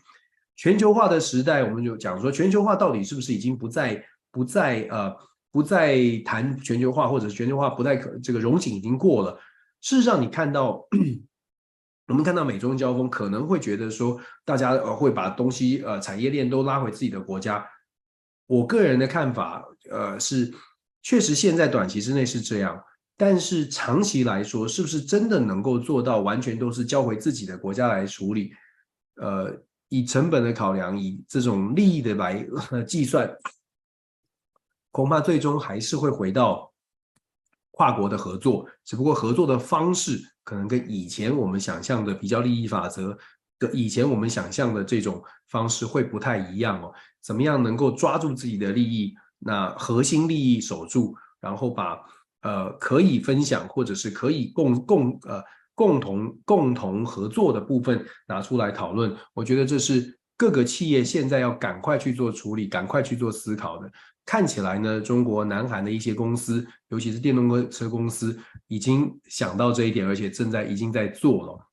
[0.56, 5.14] 全球化的时代，我们就讲说全球化到底是不是已经不再不再呃。
[5.54, 9.38] 不再谈全球化，或者全球化不再可这个荣景已经过了。
[9.84, 10.88] 事实上，你看到
[12.08, 17.64] 我们看到美中交锋，可能会觉得说，大家呃会把东西呃产业链都拉回自己的国家。
[18.48, 20.54] 我个人的看法呃是，
[21.02, 22.82] 确实现在短期之内是这样，
[23.18, 28.54] 但是长期来说，是不是真的能够做到完全都是交回自己的国家来处理？
[29.18, 32.48] 呃，以成本的考量，以这种利益的来
[32.88, 33.30] 计算。
[34.92, 36.73] 恐怕最终还是会回到
[37.76, 43.18] 跨国的合作，只不过合作的方式可能跟以前我们想象的比较利益法则
[43.60, 46.94] 的以前我们想象的这种方式会不太一样哦。
[47.22, 52.00] 怎么样能够抓住自己的利益，那核心利益守住，然后把
[52.42, 55.42] 呃可以分享或者是可以共共呃
[55.74, 63.90] 共同共同合作的部分拿出来讨论，我觉得这是各个企业现在要赶快去做处理，赶快去做思考的。
[64.26, 71.68] 看起来呢，中国南韩的一些公司，尤其是电动车公司，已经想到这一点，而且正在已经在做了。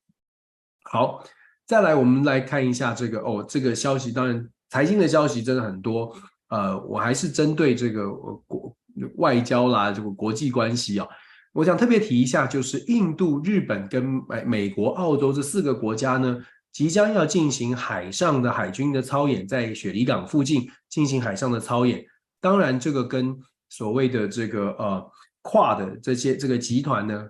[0.83, 1.23] 好，
[1.65, 6.13] 再来我们来看一下这个哦，这个消息，当然财经的消息真的很多。
[6.49, 8.11] 呃，我还是针对这个
[8.45, 8.75] 国
[9.15, 11.07] 外交啦，这个国际关系啊，
[11.53, 16.37] 我想特别提一下，就是印度、日本跟美美国、澳洲这四个国家呢，
[16.73, 22.05] 即将要进行海上的海军的操演，在雪梨港附近进行海上的操演。
[22.41, 23.37] 当然，这个跟
[23.69, 25.11] 所谓的这个呃
[25.43, 27.29] 跨的这些这个集团呢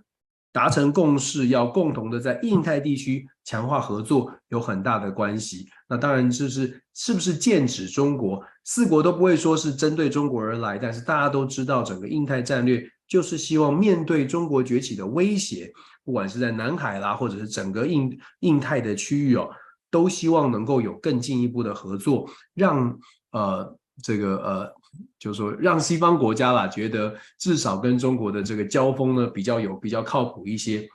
[0.53, 5.67] 达成共识，要共同的在印太地区强化合作有很大的关系。
[5.87, 15.71] 那当然就是是不是剑指中国，四国都不会说是针对中国而来，但是大家都知道，整个印太战略就是希望面对中国崛起的威胁，
[16.05, 19.49] 不管是在南海啦，或者是整个印印太的区域哦，
[19.89, 22.97] 都希望能够有更进一步的合作，让
[23.31, 24.80] 呃这个呃。
[25.17, 30.87] 就是说，让西方国家啦觉得至少跟中国的这个交锋呢比较有比较靠谱一些。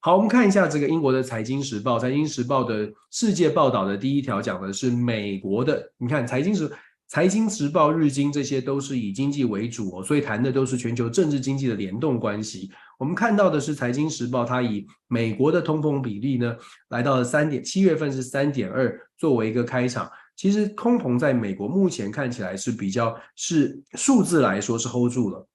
[0.00, 5.92] 好，我们看一下这个英国的《财经时报》，《财经时报》的世界报道的第一条讲的是美国的。
[5.96, 6.68] 你看，《财经时》
[7.06, 12.68] 《财经时报》、日经这些都是以经济为主哦，所以谈的都是全球政治经济的联动关系。
[12.98, 16.56] 我们看到的是《财经时报》，它以美国的通膨比例呢
[16.88, 20.10] 来到了三点，七月份是三点二，作为一个开场。
[20.42, 25.46] 其实通膨在美国目前看起来是比较是数字来说是 hold 住了，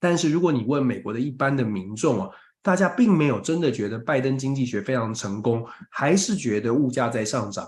[0.00, 2.28] 但是如果你问美国的一般的民众啊，
[2.62, 7.64] 大家并没有真的觉得拜登经济学非常成功，还是觉得物价在上涨。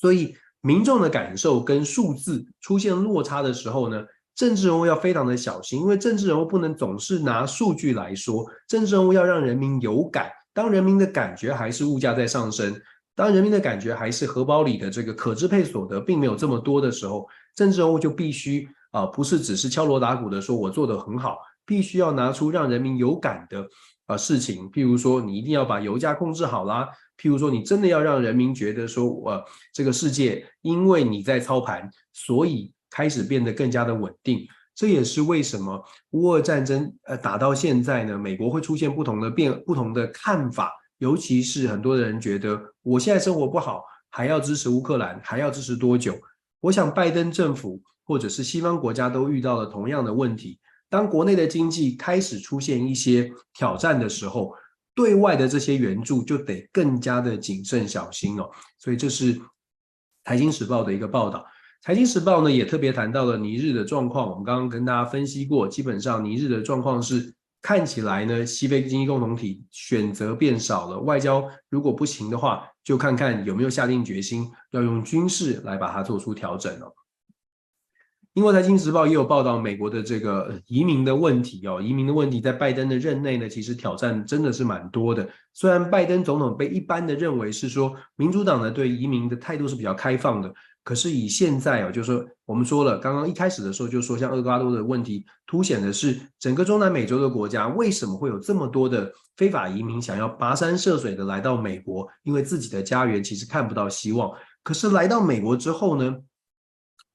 [0.00, 4.04] 所以民众的感受跟数字出现落差的时候呢，
[4.34, 12.74] 政治人物要非常的小心，因为政治人物不能总是拿数据来说，政治人物要让人民有感，当人民的感觉还是物价在上升。
[13.20, 23.68] 当人民的感觉还是荷包里的这个可支配所得并没有这么多的时候，政治人物就必须啊，不是只是敲锣打鼓的说我做得很好，必须要拿出让人民有感的
[24.06, 24.70] 啊事情。
[24.70, 26.86] 譬如说，你一定要把油价控制好啦；
[27.18, 29.44] 譬如说，你真的要让人民觉得说，我
[29.74, 34.46] 这个世界因为你在操盘，所以开始变得更加的稳定。
[34.74, 40.72] 这也是为什么乌俄战争呃打到现在呢，美国会出现不同的变不同的看法。
[41.00, 46.14] 尤其是很多人觉得我现在生活不好，还要支持乌克兰，还要支持多久？
[46.60, 50.60] 我想拜登政府或者是西方国家都遇到了同样的问题。
[50.90, 54.52] 当国内的经济开始出现一些挑战的时候，
[54.94, 58.50] 对外的这些援助就得更加的谨慎小心哦。
[58.78, 59.34] 所以这是
[60.24, 61.38] 《财经时报》的一个报道，
[61.80, 64.28] 《财经时报》呢也特别谈到了尼日的状况。
[64.28, 67.32] 我们刚刚跟大家分析过，基本上尼日的状况是
[67.62, 76.92] 看起来呢，西非经济共同体选择变少了，外交如果不行的话，就看看有没有下定决心要用军事来把它做出调整哦。
[78.34, 85.28] 英国财经时报也有报道美国的这个移民的问题哦，移民的问题在拜登的任内呢，其实挑战真的是蛮多的。
[85.52, 90.54] 虽然拜登总统被一般的认为是说民主党呢对移民的态度是比较开放的，
[90.90, 104.36] 可是以现在哦，就是说我们说了，刚刚一开始的时候就说像厄瓜多的问题，凸显的是整个中南美洲的国家为什么会有这么多的非法移民想要跋山涉水的来到美国，因为自己的家园其实看不到希望。
[104.64, 106.16] 可是来到美国之后呢，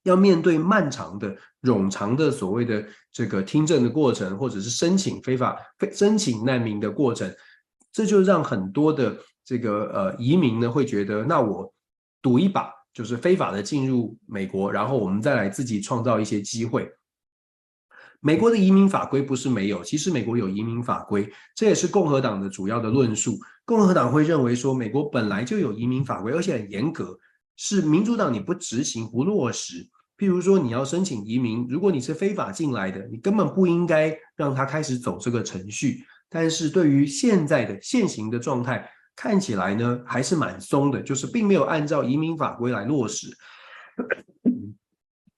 [0.04, 5.54] 要面对漫长的、冗长的所谓的这个听证的过程，或者是申请非法、
[5.92, 7.30] 申请难民的过程，
[7.92, 11.70] 这就让很多的这个呃移民呢会觉得，那我
[12.22, 16.90] 赌一把，就是非法的进入美国，然后我们再来自己创造一些机会。
[18.20, 23.38] 美国的移民法规不是没有，其实美国有移民法规，这也是共和党的主要的论述。
[23.66, 27.18] 共和党会认为说，美国本来就有移民法规，而且很严格，
[27.56, 29.86] 是民主党你不执行、不落实。
[30.16, 36.02] 譬如说，你要申请移民，如果你是非法进来的，你根本不应该让他开始走这个程序。
[36.30, 43.26] 但是对于现在的现行的状态，看起来呢还是蛮松的，就是并没有按照移民法规来落实，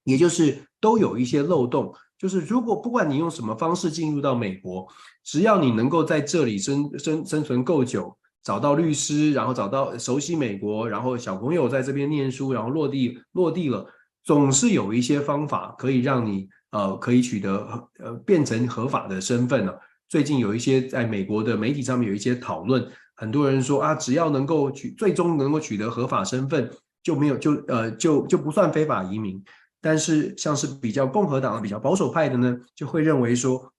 [0.03, 1.95] 也就是都有一些漏洞。
[2.19, 4.85] 就是如果不管你用什么方式进入到美国，
[5.23, 8.13] 只要你能够在这里生生生存够久，
[8.43, 13.87] 找到律师，然后找到熟悉美国，然后小朋友在这边念书，然后落地落地了。
[14.25, 19.73] 总是有一些方法可以让你呃可以取得呃变成合法的身份呢、
[20.09, 22.85] 最近有一些在美国的媒体上面有一些讨论，
[23.19, 26.71] 很多人说啊，只要能够取最终能够取得合法身份，
[27.03, 29.45] 就没有就呃就就不算非法移民。
[29.81, 33.73] 但是像是比较共和党的比较保守派的呢，就会认为说，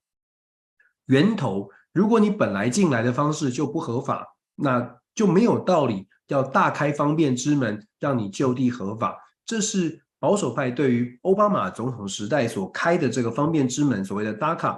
[1.06, 10.04] 源头如果你本来进来的方式就不合法，那就没有道理要大开方便之门让你就地合法，这是。
[10.22, 14.78] 保守派对于奥巴马总统时代所开的这个方便之门，所谓的 DACA，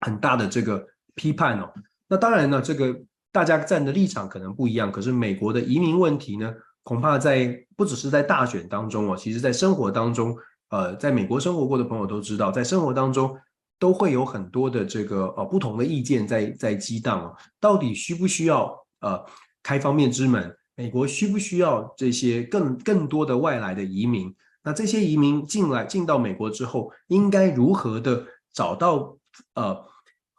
[0.00, 1.72] 很大的这个批判哦。
[2.08, 3.00] 那当然呢，这个
[3.32, 4.90] 大家站的立场可能不一样。
[4.90, 6.52] 可是美国的移民问题呢，
[6.82, 10.36] 恐怕在不只是在大选当中哦，其实在生活当中，
[10.70, 13.36] 呃，在美国生活过的朋友都知道，在生活当中
[13.78, 17.36] 都会有很多的这个呃不同的意见在在激荡哦。
[17.60, 19.24] 到底需不需要呃
[19.62, 20.56] 开方便之门？
[20.74, 24.34] 美国需不需要这些更更多的外来的移民？
[24.62, 29.16] 那这些移民进来进到美国之后，应该如何的找到
[29.54, 29.84] 呃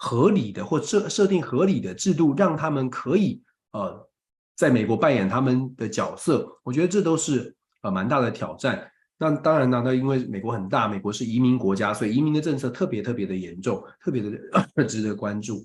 [0.04, 3.40] 合理的或设设定合理的制度，让他们可以
[3.72, 4.10] 呃
[4.56, 6.48] 在美国扮演他们的角色？
[6.64, 8.92] 我觉得这都是呃蛮大的挑战。
[9.20, 15.64] 那当然呢，那因为美国很大，美国是移民国家，所以移民的政策特别特别的严重，特别的 值得关注。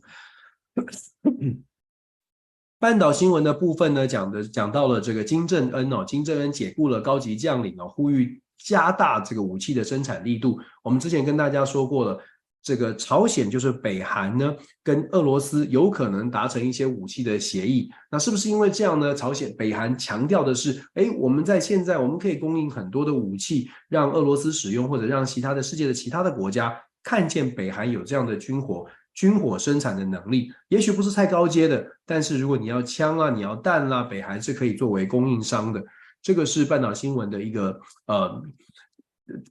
[2.78, 10.61] 半岛新闻的部分呢，讲的讲到了这个金正恩哦，金正恩解雇了高级将领哦，呼吁加大这个武器的生产力度。
[10.82, 12.20] 我们之前跟大家说过了，
[12.67, 14.53] 这个朝鲜就是北韩呢，
[14.83, 17.89] 跟俄罗斯有可能达成一些武器的协议。
[18.11, 19.14] 那是不是因为这样呢？
[19.14, 28.85] 朝鲜北韩强调的是，哎，我们在现在我们可以供应很多的武器，让俄罗斯使用，或者让其他的世界的其他的国家看见北韩有这样的军火。
[29.14, 35.81] 军火生产的能力也许不是太高阶的，但是如果你要枪啊，你要弹啦、啊，北韩是可以作为供应商的。
[36.21, 38.43] 这个是半岛新闻的一个呃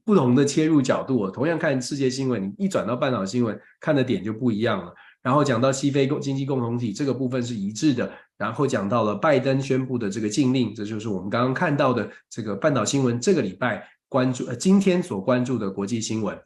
[0.03, 1.29] 不同的切入角度。
[1.29, 4.93] 同样看世界新闻，你一转到半岛新闻，看的点就不一样了。
[5.21, 16.39] 然后讲到西非共经济共同体这个部分是一致的，然后讲到了拜登宣布的这个禁令，这就是我们刚刚看到的这个半岛新闻这个礼拜关注呃今天所关注的国际新闻。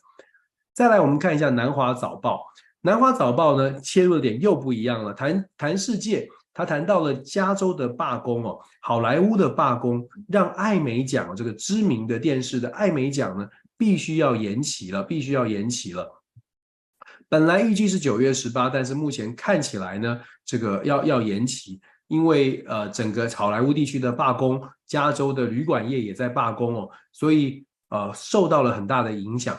[0.73, 2.41] 再来，我们看一下南华早报。
[2.81, 5.13] 南华早报呢，切入的点又不一样了。
[5.13, 6.25] 谈谈世界，
[6.59, 13.47] 他谈到了加州的罢工哦，好莱坞的罢工，让艾美奖这个知名的电视的艾美奖呢，
[13.77, 16.21] 必须要延期了，必须要延期了。
[17.29, 21.79] 本来预计是九月十八，但是目前看起来呢，这个要要延期，
[22.09, 29.57] 因为呃，整个好莱坞地区的罢工，加州的旅馆业也在罢工哦，所以呃，受到了很大的影响。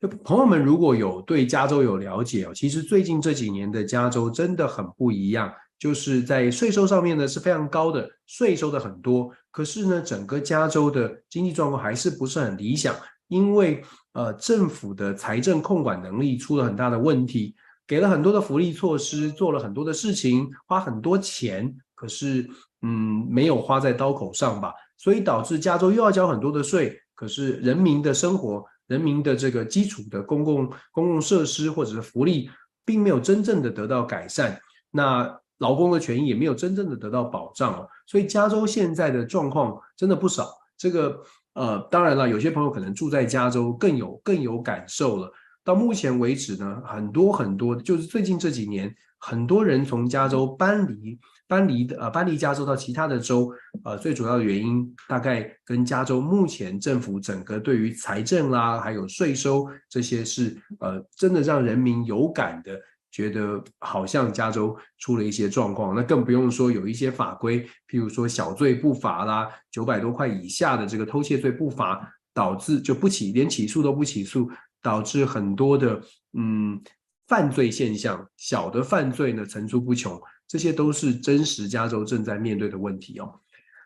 [0.00, 12.94] 就朋友们，如果有对加州有了解哦，其实最近这几年的加州真的很不一样，就是在税收上面呢是非常高的，税收的很多，可是呢，整个加州的经济状况还是不是很理想，
[13.28, 17.54] 因为呃政府的财政控管能力出了很大的问题，
[17.86, 22.48] 给了很多的福利措施，做了很多的事情，花很多钱，可是
[22.82, 28.64] 嗯没有花在刀口上吧，所以导致加州又要交很多的税，可是人民的生活。
[28.88, 32.48] 人民的这个基础的公共公共设施或者是福利
[32.86, 34.58] 并没有真正的得到改善，
[34.90, 37.88] 那劳工的权益也没有真正的得到保障哦。
[38.06, 40.50] 所以加州现在的状况真的不少。
[40.76, 41.20] 这个
[41.54, 45.32] 呃，当然了，有些朋友可能住在加州更有更有感受了。
[45.64, 51.18] 到目前为止呢，很多很多，就是最近这几年，很多人从加州搬离。
[51.48, 53.50] 搬离的呃，搬离加州到其他的州，
[53.82, 62.78] 呃，最主要的原因大概跟加州目前政府整个对于财政啦，还有税收这些是呃，真的让人民有感的，
[63.10, 65.94] 觉得好像加州出了一些状况。
[65.94, 74.50] 那更不用说有一些法规，譬如说小罪不罚啦，九百多块以下的这个偷窃罪不罚，导致就不起，连起诉都不起诉，
[74.82, 76.00] 导致很多的
[76.34, 76.80] 嗯
[77.26, 80.20] 犯罪现象，小的犯罪呢层出不穷。
[80.46, 83.40] 这些都是真实加州正在面对的问题哦。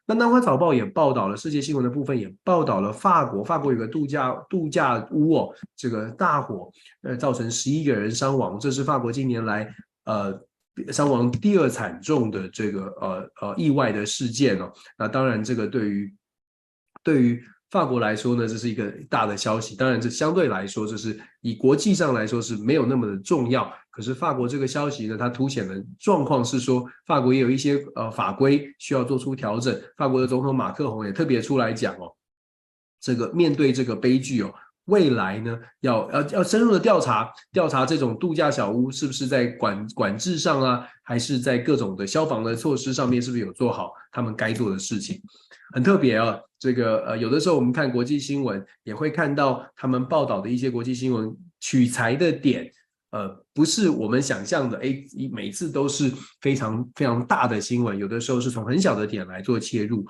[0.05, 6.71] 那南华早报也报道了世界新闻的部分，也报道了法国，法国有个度假度假屋哦，这个大火
[7.03, 9.73] 呃造成十一个人伤亡，这是法国近年来
[10.05, 10.39] 呃
[10.91, 14.73] 伤亡第二惨重的这个呃呃意外的事件哦。
[14.99, 16.13] 那当然，这个对于
[17.05, 19.75] 对于法国来说呢，这是一个大的消息。
[19.75, 23.73] 当然，这相对来说，就是以国际上来说是没有那么的重要。
[23.91, 29.75] 可是法国这个消息呢，它凸显的状况是说，法国也有一些呃法规需要做出调整。
[29.97, 32.15] 法国的总统马克宏也特别出来讲哦，
[33.01, 34.53] 这个面对这个悲剧哦，
[34.87, 45.21] 未来呢要要要深入的调查调查这种度假小屋是不是在管管制上啊，还是在各种的消防的措施上面是不是有做好他们该做的事情。
[45.75, 52.71] 很特别啊，这个呃，有的时候我们看国际新闻，也会看到他们报道的一些国际新闻取材的点，
[53.13, 55.03] 呃，不是我们想象的，哎，
[55.33, 56.13] 每次都是
[56.43, 60.05] 非常非常大的新闻，有的时候是从很小的点来做切入。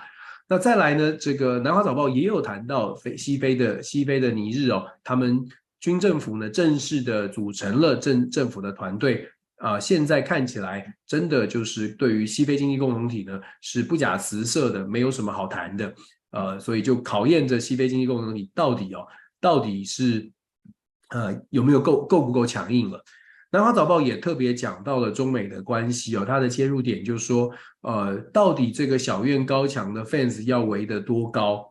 [0.53, 5.43] 那再来呢，这个南华早报也有谈到非西非的西非的尼日哦，他们
[5.81, 9.27] 军政府呢正式的组成了政政府的团队。
[9.57, 15.95] 啊、现在看起来真的就是对于西非经济共同体呢是不假辞色的，没有什么好谈的。
[16.33, 19.07] 呃，所以就考验着西非经济共同体到底哦，
[19.41, 20.31] 到底是
[21.09, 23.03] 呃有没有够够不够强硬了。
[23.53, 27.51] 南华早报也特别讲到了中美的关系哦，它的切入点就是说，
[27.83, 31.71] 呃，到底这个小院高墙的 fans 要围得多高，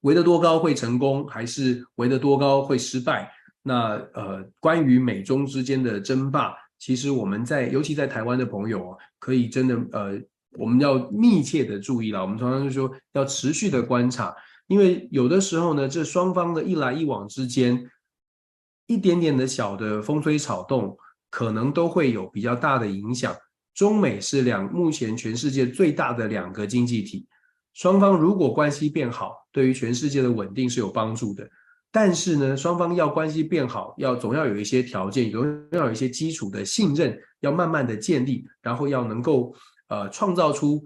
[0.00, 3.30] 围得多高会成功，还是围得多高会失败？
[3.62, 10.18] 那呃，关于美中之间的争霸，其实我们在，尤其在台湾的朋友啊，可以真的呃，
[10.52, 12.22] 我们要密切的注意了。
[12.22, 14.34] 我们常常就说要持续的观察，
[14.68, 17.90] 因为有的时候呢，这双方的一来一往之间，
[18.86, 20.96] 一点点的小的风吹草动，
[21.30, 23.34] 可能都会有比较大的影响。
[23.74, 27.26] 中美是两目前全世界最大的两个经济体，
[27.74, 31.46] 双方如果关系变好，对于全世界的稳定是有帮助的。
[31.92, 39.54] 但是呢，双方要关系变好，要总要有一些条件，总要有一些基础的信任，要慢慢的建立，然后要能够
[39.88, 40.82] 呃创造出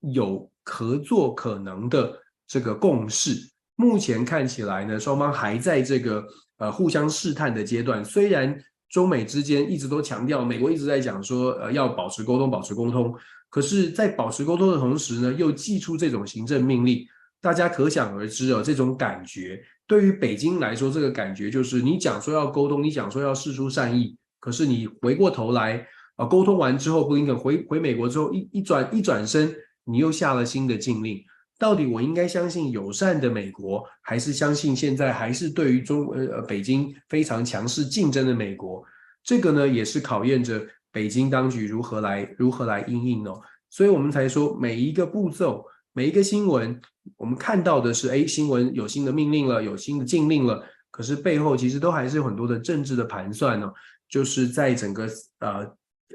[0.00, 2.12] 有合作可能的
[2.46, 3.36] 这个共识。
[3.76, 6.24] 目前看起来呢，双方还在这个
[6.62, 8.04] 呃互相试探的阶段。
[8.04, 8.56] 虽然
[8.88, 13.12] 中美之间一直都强调，美国一直在讲说呃要保持沟通，保持沟通，
[13.50, 17.04] 可是，在保持沟通的同时呢，又祭出这种行政命令，
[17.40, 19.60] 大家可想而知哦，这种感觉。
[19.86, 25.86] 对于北京来说，这个感觉就是你讲说要沟通，你讲说要释出善意，可是你回过头来
[26.16, 29.54] 啊，沟通完之后，布林肯回回美国之后，一一转一转身，
[29.84, 31.22] 你又下了新的禁令。
[31.62, 38.84] 到底我应该相信友善的美国，还是相信现在还是对于中呃呃北京非常强势竞争的美国？
[39.22, 40.60] 这个呢，也是考验着
[40.90, 43.40] 北京当局如何来如何来应应哦。
[43.70, 45.64] 所以我们才说每一个步骤。
[45.92, 46.80] 每一个新闻，
[47.16, 50.64] 我们看到的是，哎，新闻有新的命令了，有新的禁令了。
[50.90, 53.70] 可是背后其实都还是有很多的政治的盘算呢。
[54.08, 55.06] 就是在整个
[55.38, 55.70] 呃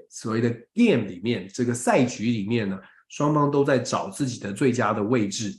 [0.09, 2.77] 所谓的 game 里面，这个赛局里面呢，
[3.07, 5.53] 双方都在找自己的最佳的位置。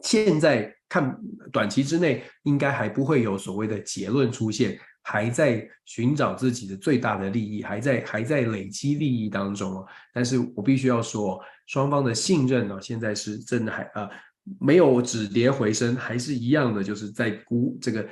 [0.00, 1.18] 现在看
[1.52, 4.78] 短期之内，应该还不会有所谓的结论出现。
[5.08, 9.86] 还在寻找自己的最大的利益，还在还在累积利益当中哦。
[10.12, 14.10] 但是我必须要说，双方的信任呢，现在是真的还啊
[14.58, 18.04] 没有止跌回升，还是一样的，就是在谷这个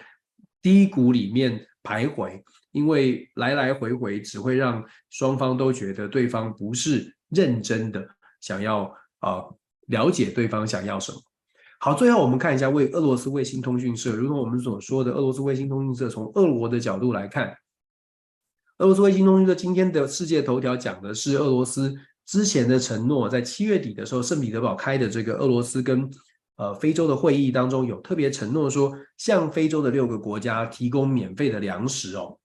[0.62, 2.40] 低谷里面徘徊。
[2.70, 4.80] 因为来来回回只会让
[5.10, 8.06] 双方都觉得对方不是认真的
[8.40, 9.44] 想要啊
[9.88, 11.18] 了解对方想要什么。
[11.80, 17.54] 好，最后我们看一下为俄罗斯卫星通讯社，如同我们所说的，俄罗斯卫星通讯社从俄罗的角度来看，
[18.78, 26.08] 俄罗斯卫星通讯社今天的世界头条讲的是俄罗斯之前的承诺，在七月底的时候，圣彼得堡开的这个俄罗斯跟
[26.56, 32.38] 呃非洲的会议当中，有特别承诺说，向非洲的六个国家提供免费的粮食哦。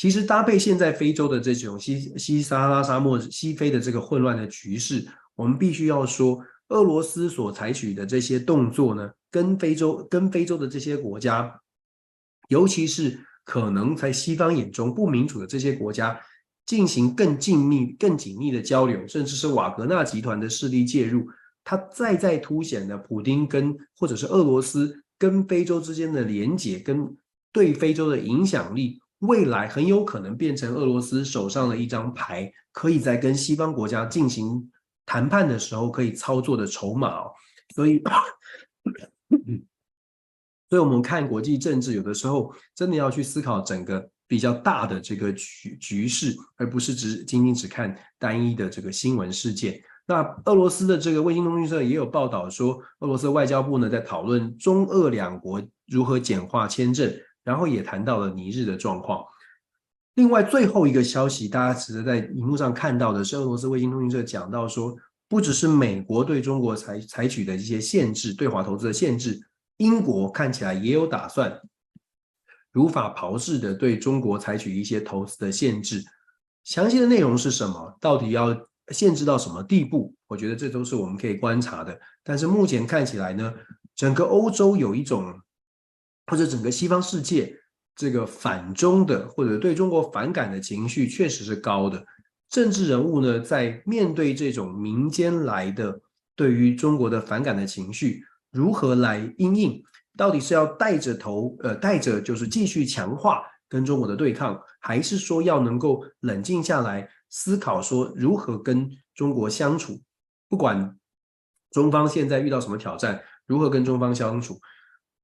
[0.00, 11.54] 其实搭配现在非洲的这种西西撒哈拉沙漠西非的这个混乱的局势，我们必须要说，俄罗斯所采取的这些动作呢，跟非洲跟非洲的这些国家，
[12.48, 16.18] 尤其是可能在西方眼中不民主的这些国家，
[16.64, 21.28] 进行更紧密、更紧密的交流，甚至是瓦格纳集团的势力介入，
[21.62, 27.14] 它再再凸显了普丁跟或者是俄罗斯跟非洲之间的连结，跟
[27.52, 28.98] 对非洲的影响力。
[29.20, 34.70] 未来很有可能变成俄罗斯手上的一张牌，可以在跟西方国家进行
[35.06, 37.30] 谈判的时候可以操作的筹码哦。
[37.74, 38.02] 所以，
[40.68, 49.80] 所以我们看国际政治，有的时候真的要去思考整个比较大的这个局局势，而不是只仅仅只看单一的这个新闻事件。
[50.06, 57.12] 那俄罗斯的这个卫星通讯社也有报道说，俄罗斯外交部呢在讨论中俄两国如何简化签证。
[57.44, 59.24] 然后也谈到了尼日的状况。
[60.14, 64.94] 另外，最后一个消息，大家值得在荧幕上看到的是，俄罗斯卫星通讯社讲到说，
[65.28, 69.40] 不只是美国对中国采采取的一些限制，对华投资的限制，
[69.78, 71.58] 英国看起来也有打算
[72.72, 76.04] 如法炮制的对中国采取一些投资的限制。
[76.64, 77.96] 详细的内容是什么？
[78.00, 78.54] 到底要
[78.88, 80.12] 限制到什么地步？
[80.26, 81.98] 我觉得这都是我们可以观察的。
[82.22, 83.54] 但是目前看起来呢，
[83.94, 85.40] 整个欧洲有一种。
[86.30, 87.52] 或者整个西方世界，
[87.96, 92.02] 这个反中的或者对中国反感的情绪确实是高的。
[92.48, 96.00] 政治人物呢，在面对这种民间来的
[96.36, 99.82] 对于中国的反感的情绪，如何来应应？
[100.16, 110.00] 到底是要带着头，呃，带着就是继续强化跟中国的对抗，还是说要能够冷静下来思考说如何跟中国相处？
[110.48, 110.96] 不管
[111.70, 114.60] 中方现在遇到什么挑战，如何跟中方相处？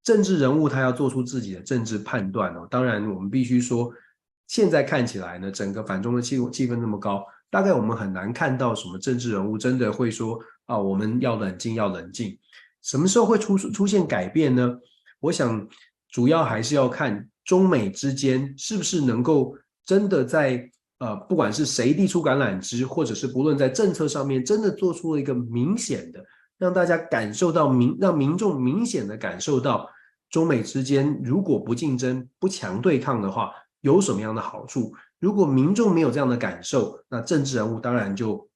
[0.06, 3.92] 政治人物他要做出自己的政治判断哦，当然我们必须说，
[4.46, 12.38] 现在看起来呢，整个反中的气气氛那么高，大概我们很难看到什么政治人物真的会说啊，我们要冷静，要冷静。
[12.82, 14.78] 什么时候会出出现改变呢？
[15.18, 15.66] 我想
[16.08, 26.24] 主要还是要看中美之间是不是能够真的在呃，不管是谁递出橄榄枝，或者是不论在政策上面真的做出了一个明显的，
[26.58, 29.90] 让大家感受到民，让民众明显的感受到。
[30.30, 34.92] 中美之间如果不竞争、不强对抗的话，有什么样的好处？
[35.18, 38.48] 如果民众没有这样的感受，那政治人物当然就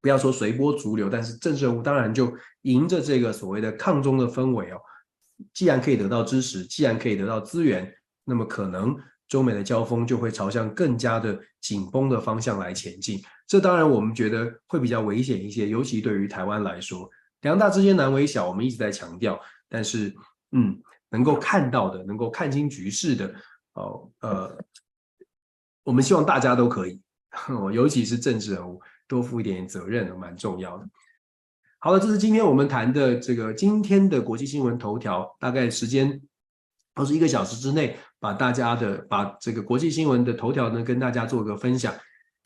[0.00, 2.32] 不要说随波逐流，但是政治人物当然就
[2.62, 4.78] 迎着这个所谓的抗中的氛围哦。
[5.52, 7.92] 既然可以得到支持，既然可以得到资源，
[8.24, 8.96] 那么可能
[9.28, 13.20] 中美的交锋就会朝向更加的紧绷的方向来前进。
[13.46, 17.10] 这当然我们觉得会比较危险一些，尤其对于台湾来说，
[17.42, 20.14] 两大之间难为小，我们一直在强调，但是。
[20.52, 20.80] 嗯，
[21.10, 23.34] 能够看到的，能够看清局势的，
[23.74, 24.56] 哦，呃，
[25.82, 27.00] 我们希望大家都可以，
[27.72, 30.88] 尤其是政治人物，多负一点责任，蛮重要的。
[31.78, 36.20] 好了，这是今天我们谈的这个今天的国际新闻头条，大概时间
[36.94, 41.94] 都是一个小时之内，把大家的把这个国际新闻的头条呢跟大家做个分享。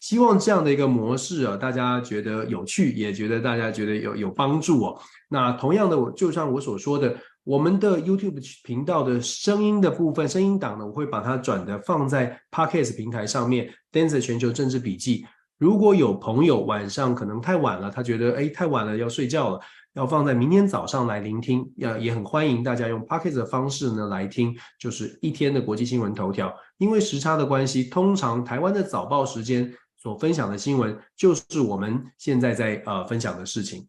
[0.00, 5.00] 希望这样的一个模式啊，大家觉得有趣，也觉得大家觉得有有帮助哦。
[5.28, 7.16] 那同样的，我就像我所说的。
[7.44, 13.72] 我们的 YouTube 频道的声音的部分，声音档呢，我会把它转的放在 Podcast 平台上面。
[13.92, 15.26] Dance 全球政治笔记，
[15.58, 19.60] 如果有朋友晚上可能太晚了，他觉得哎太晚了要睡觉了，
[19.94, 26.54] 要放在明天早上来聆听，要也很欢迎大家用 Podcast 的方式呢来听，就是一天的国际新闻头条。
[26.78, 33.84] 因为时差的关系，通常台湾的早报时间所分享的新闻，就是我们现在在呃分享的事情，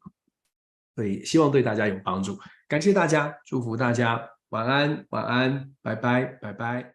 [0.95, 2.39] 所以希望对大家有帮助。
[2.71, 6.93] 感谢大家，祝福大家晚安，晚安，拜拜，拜拜。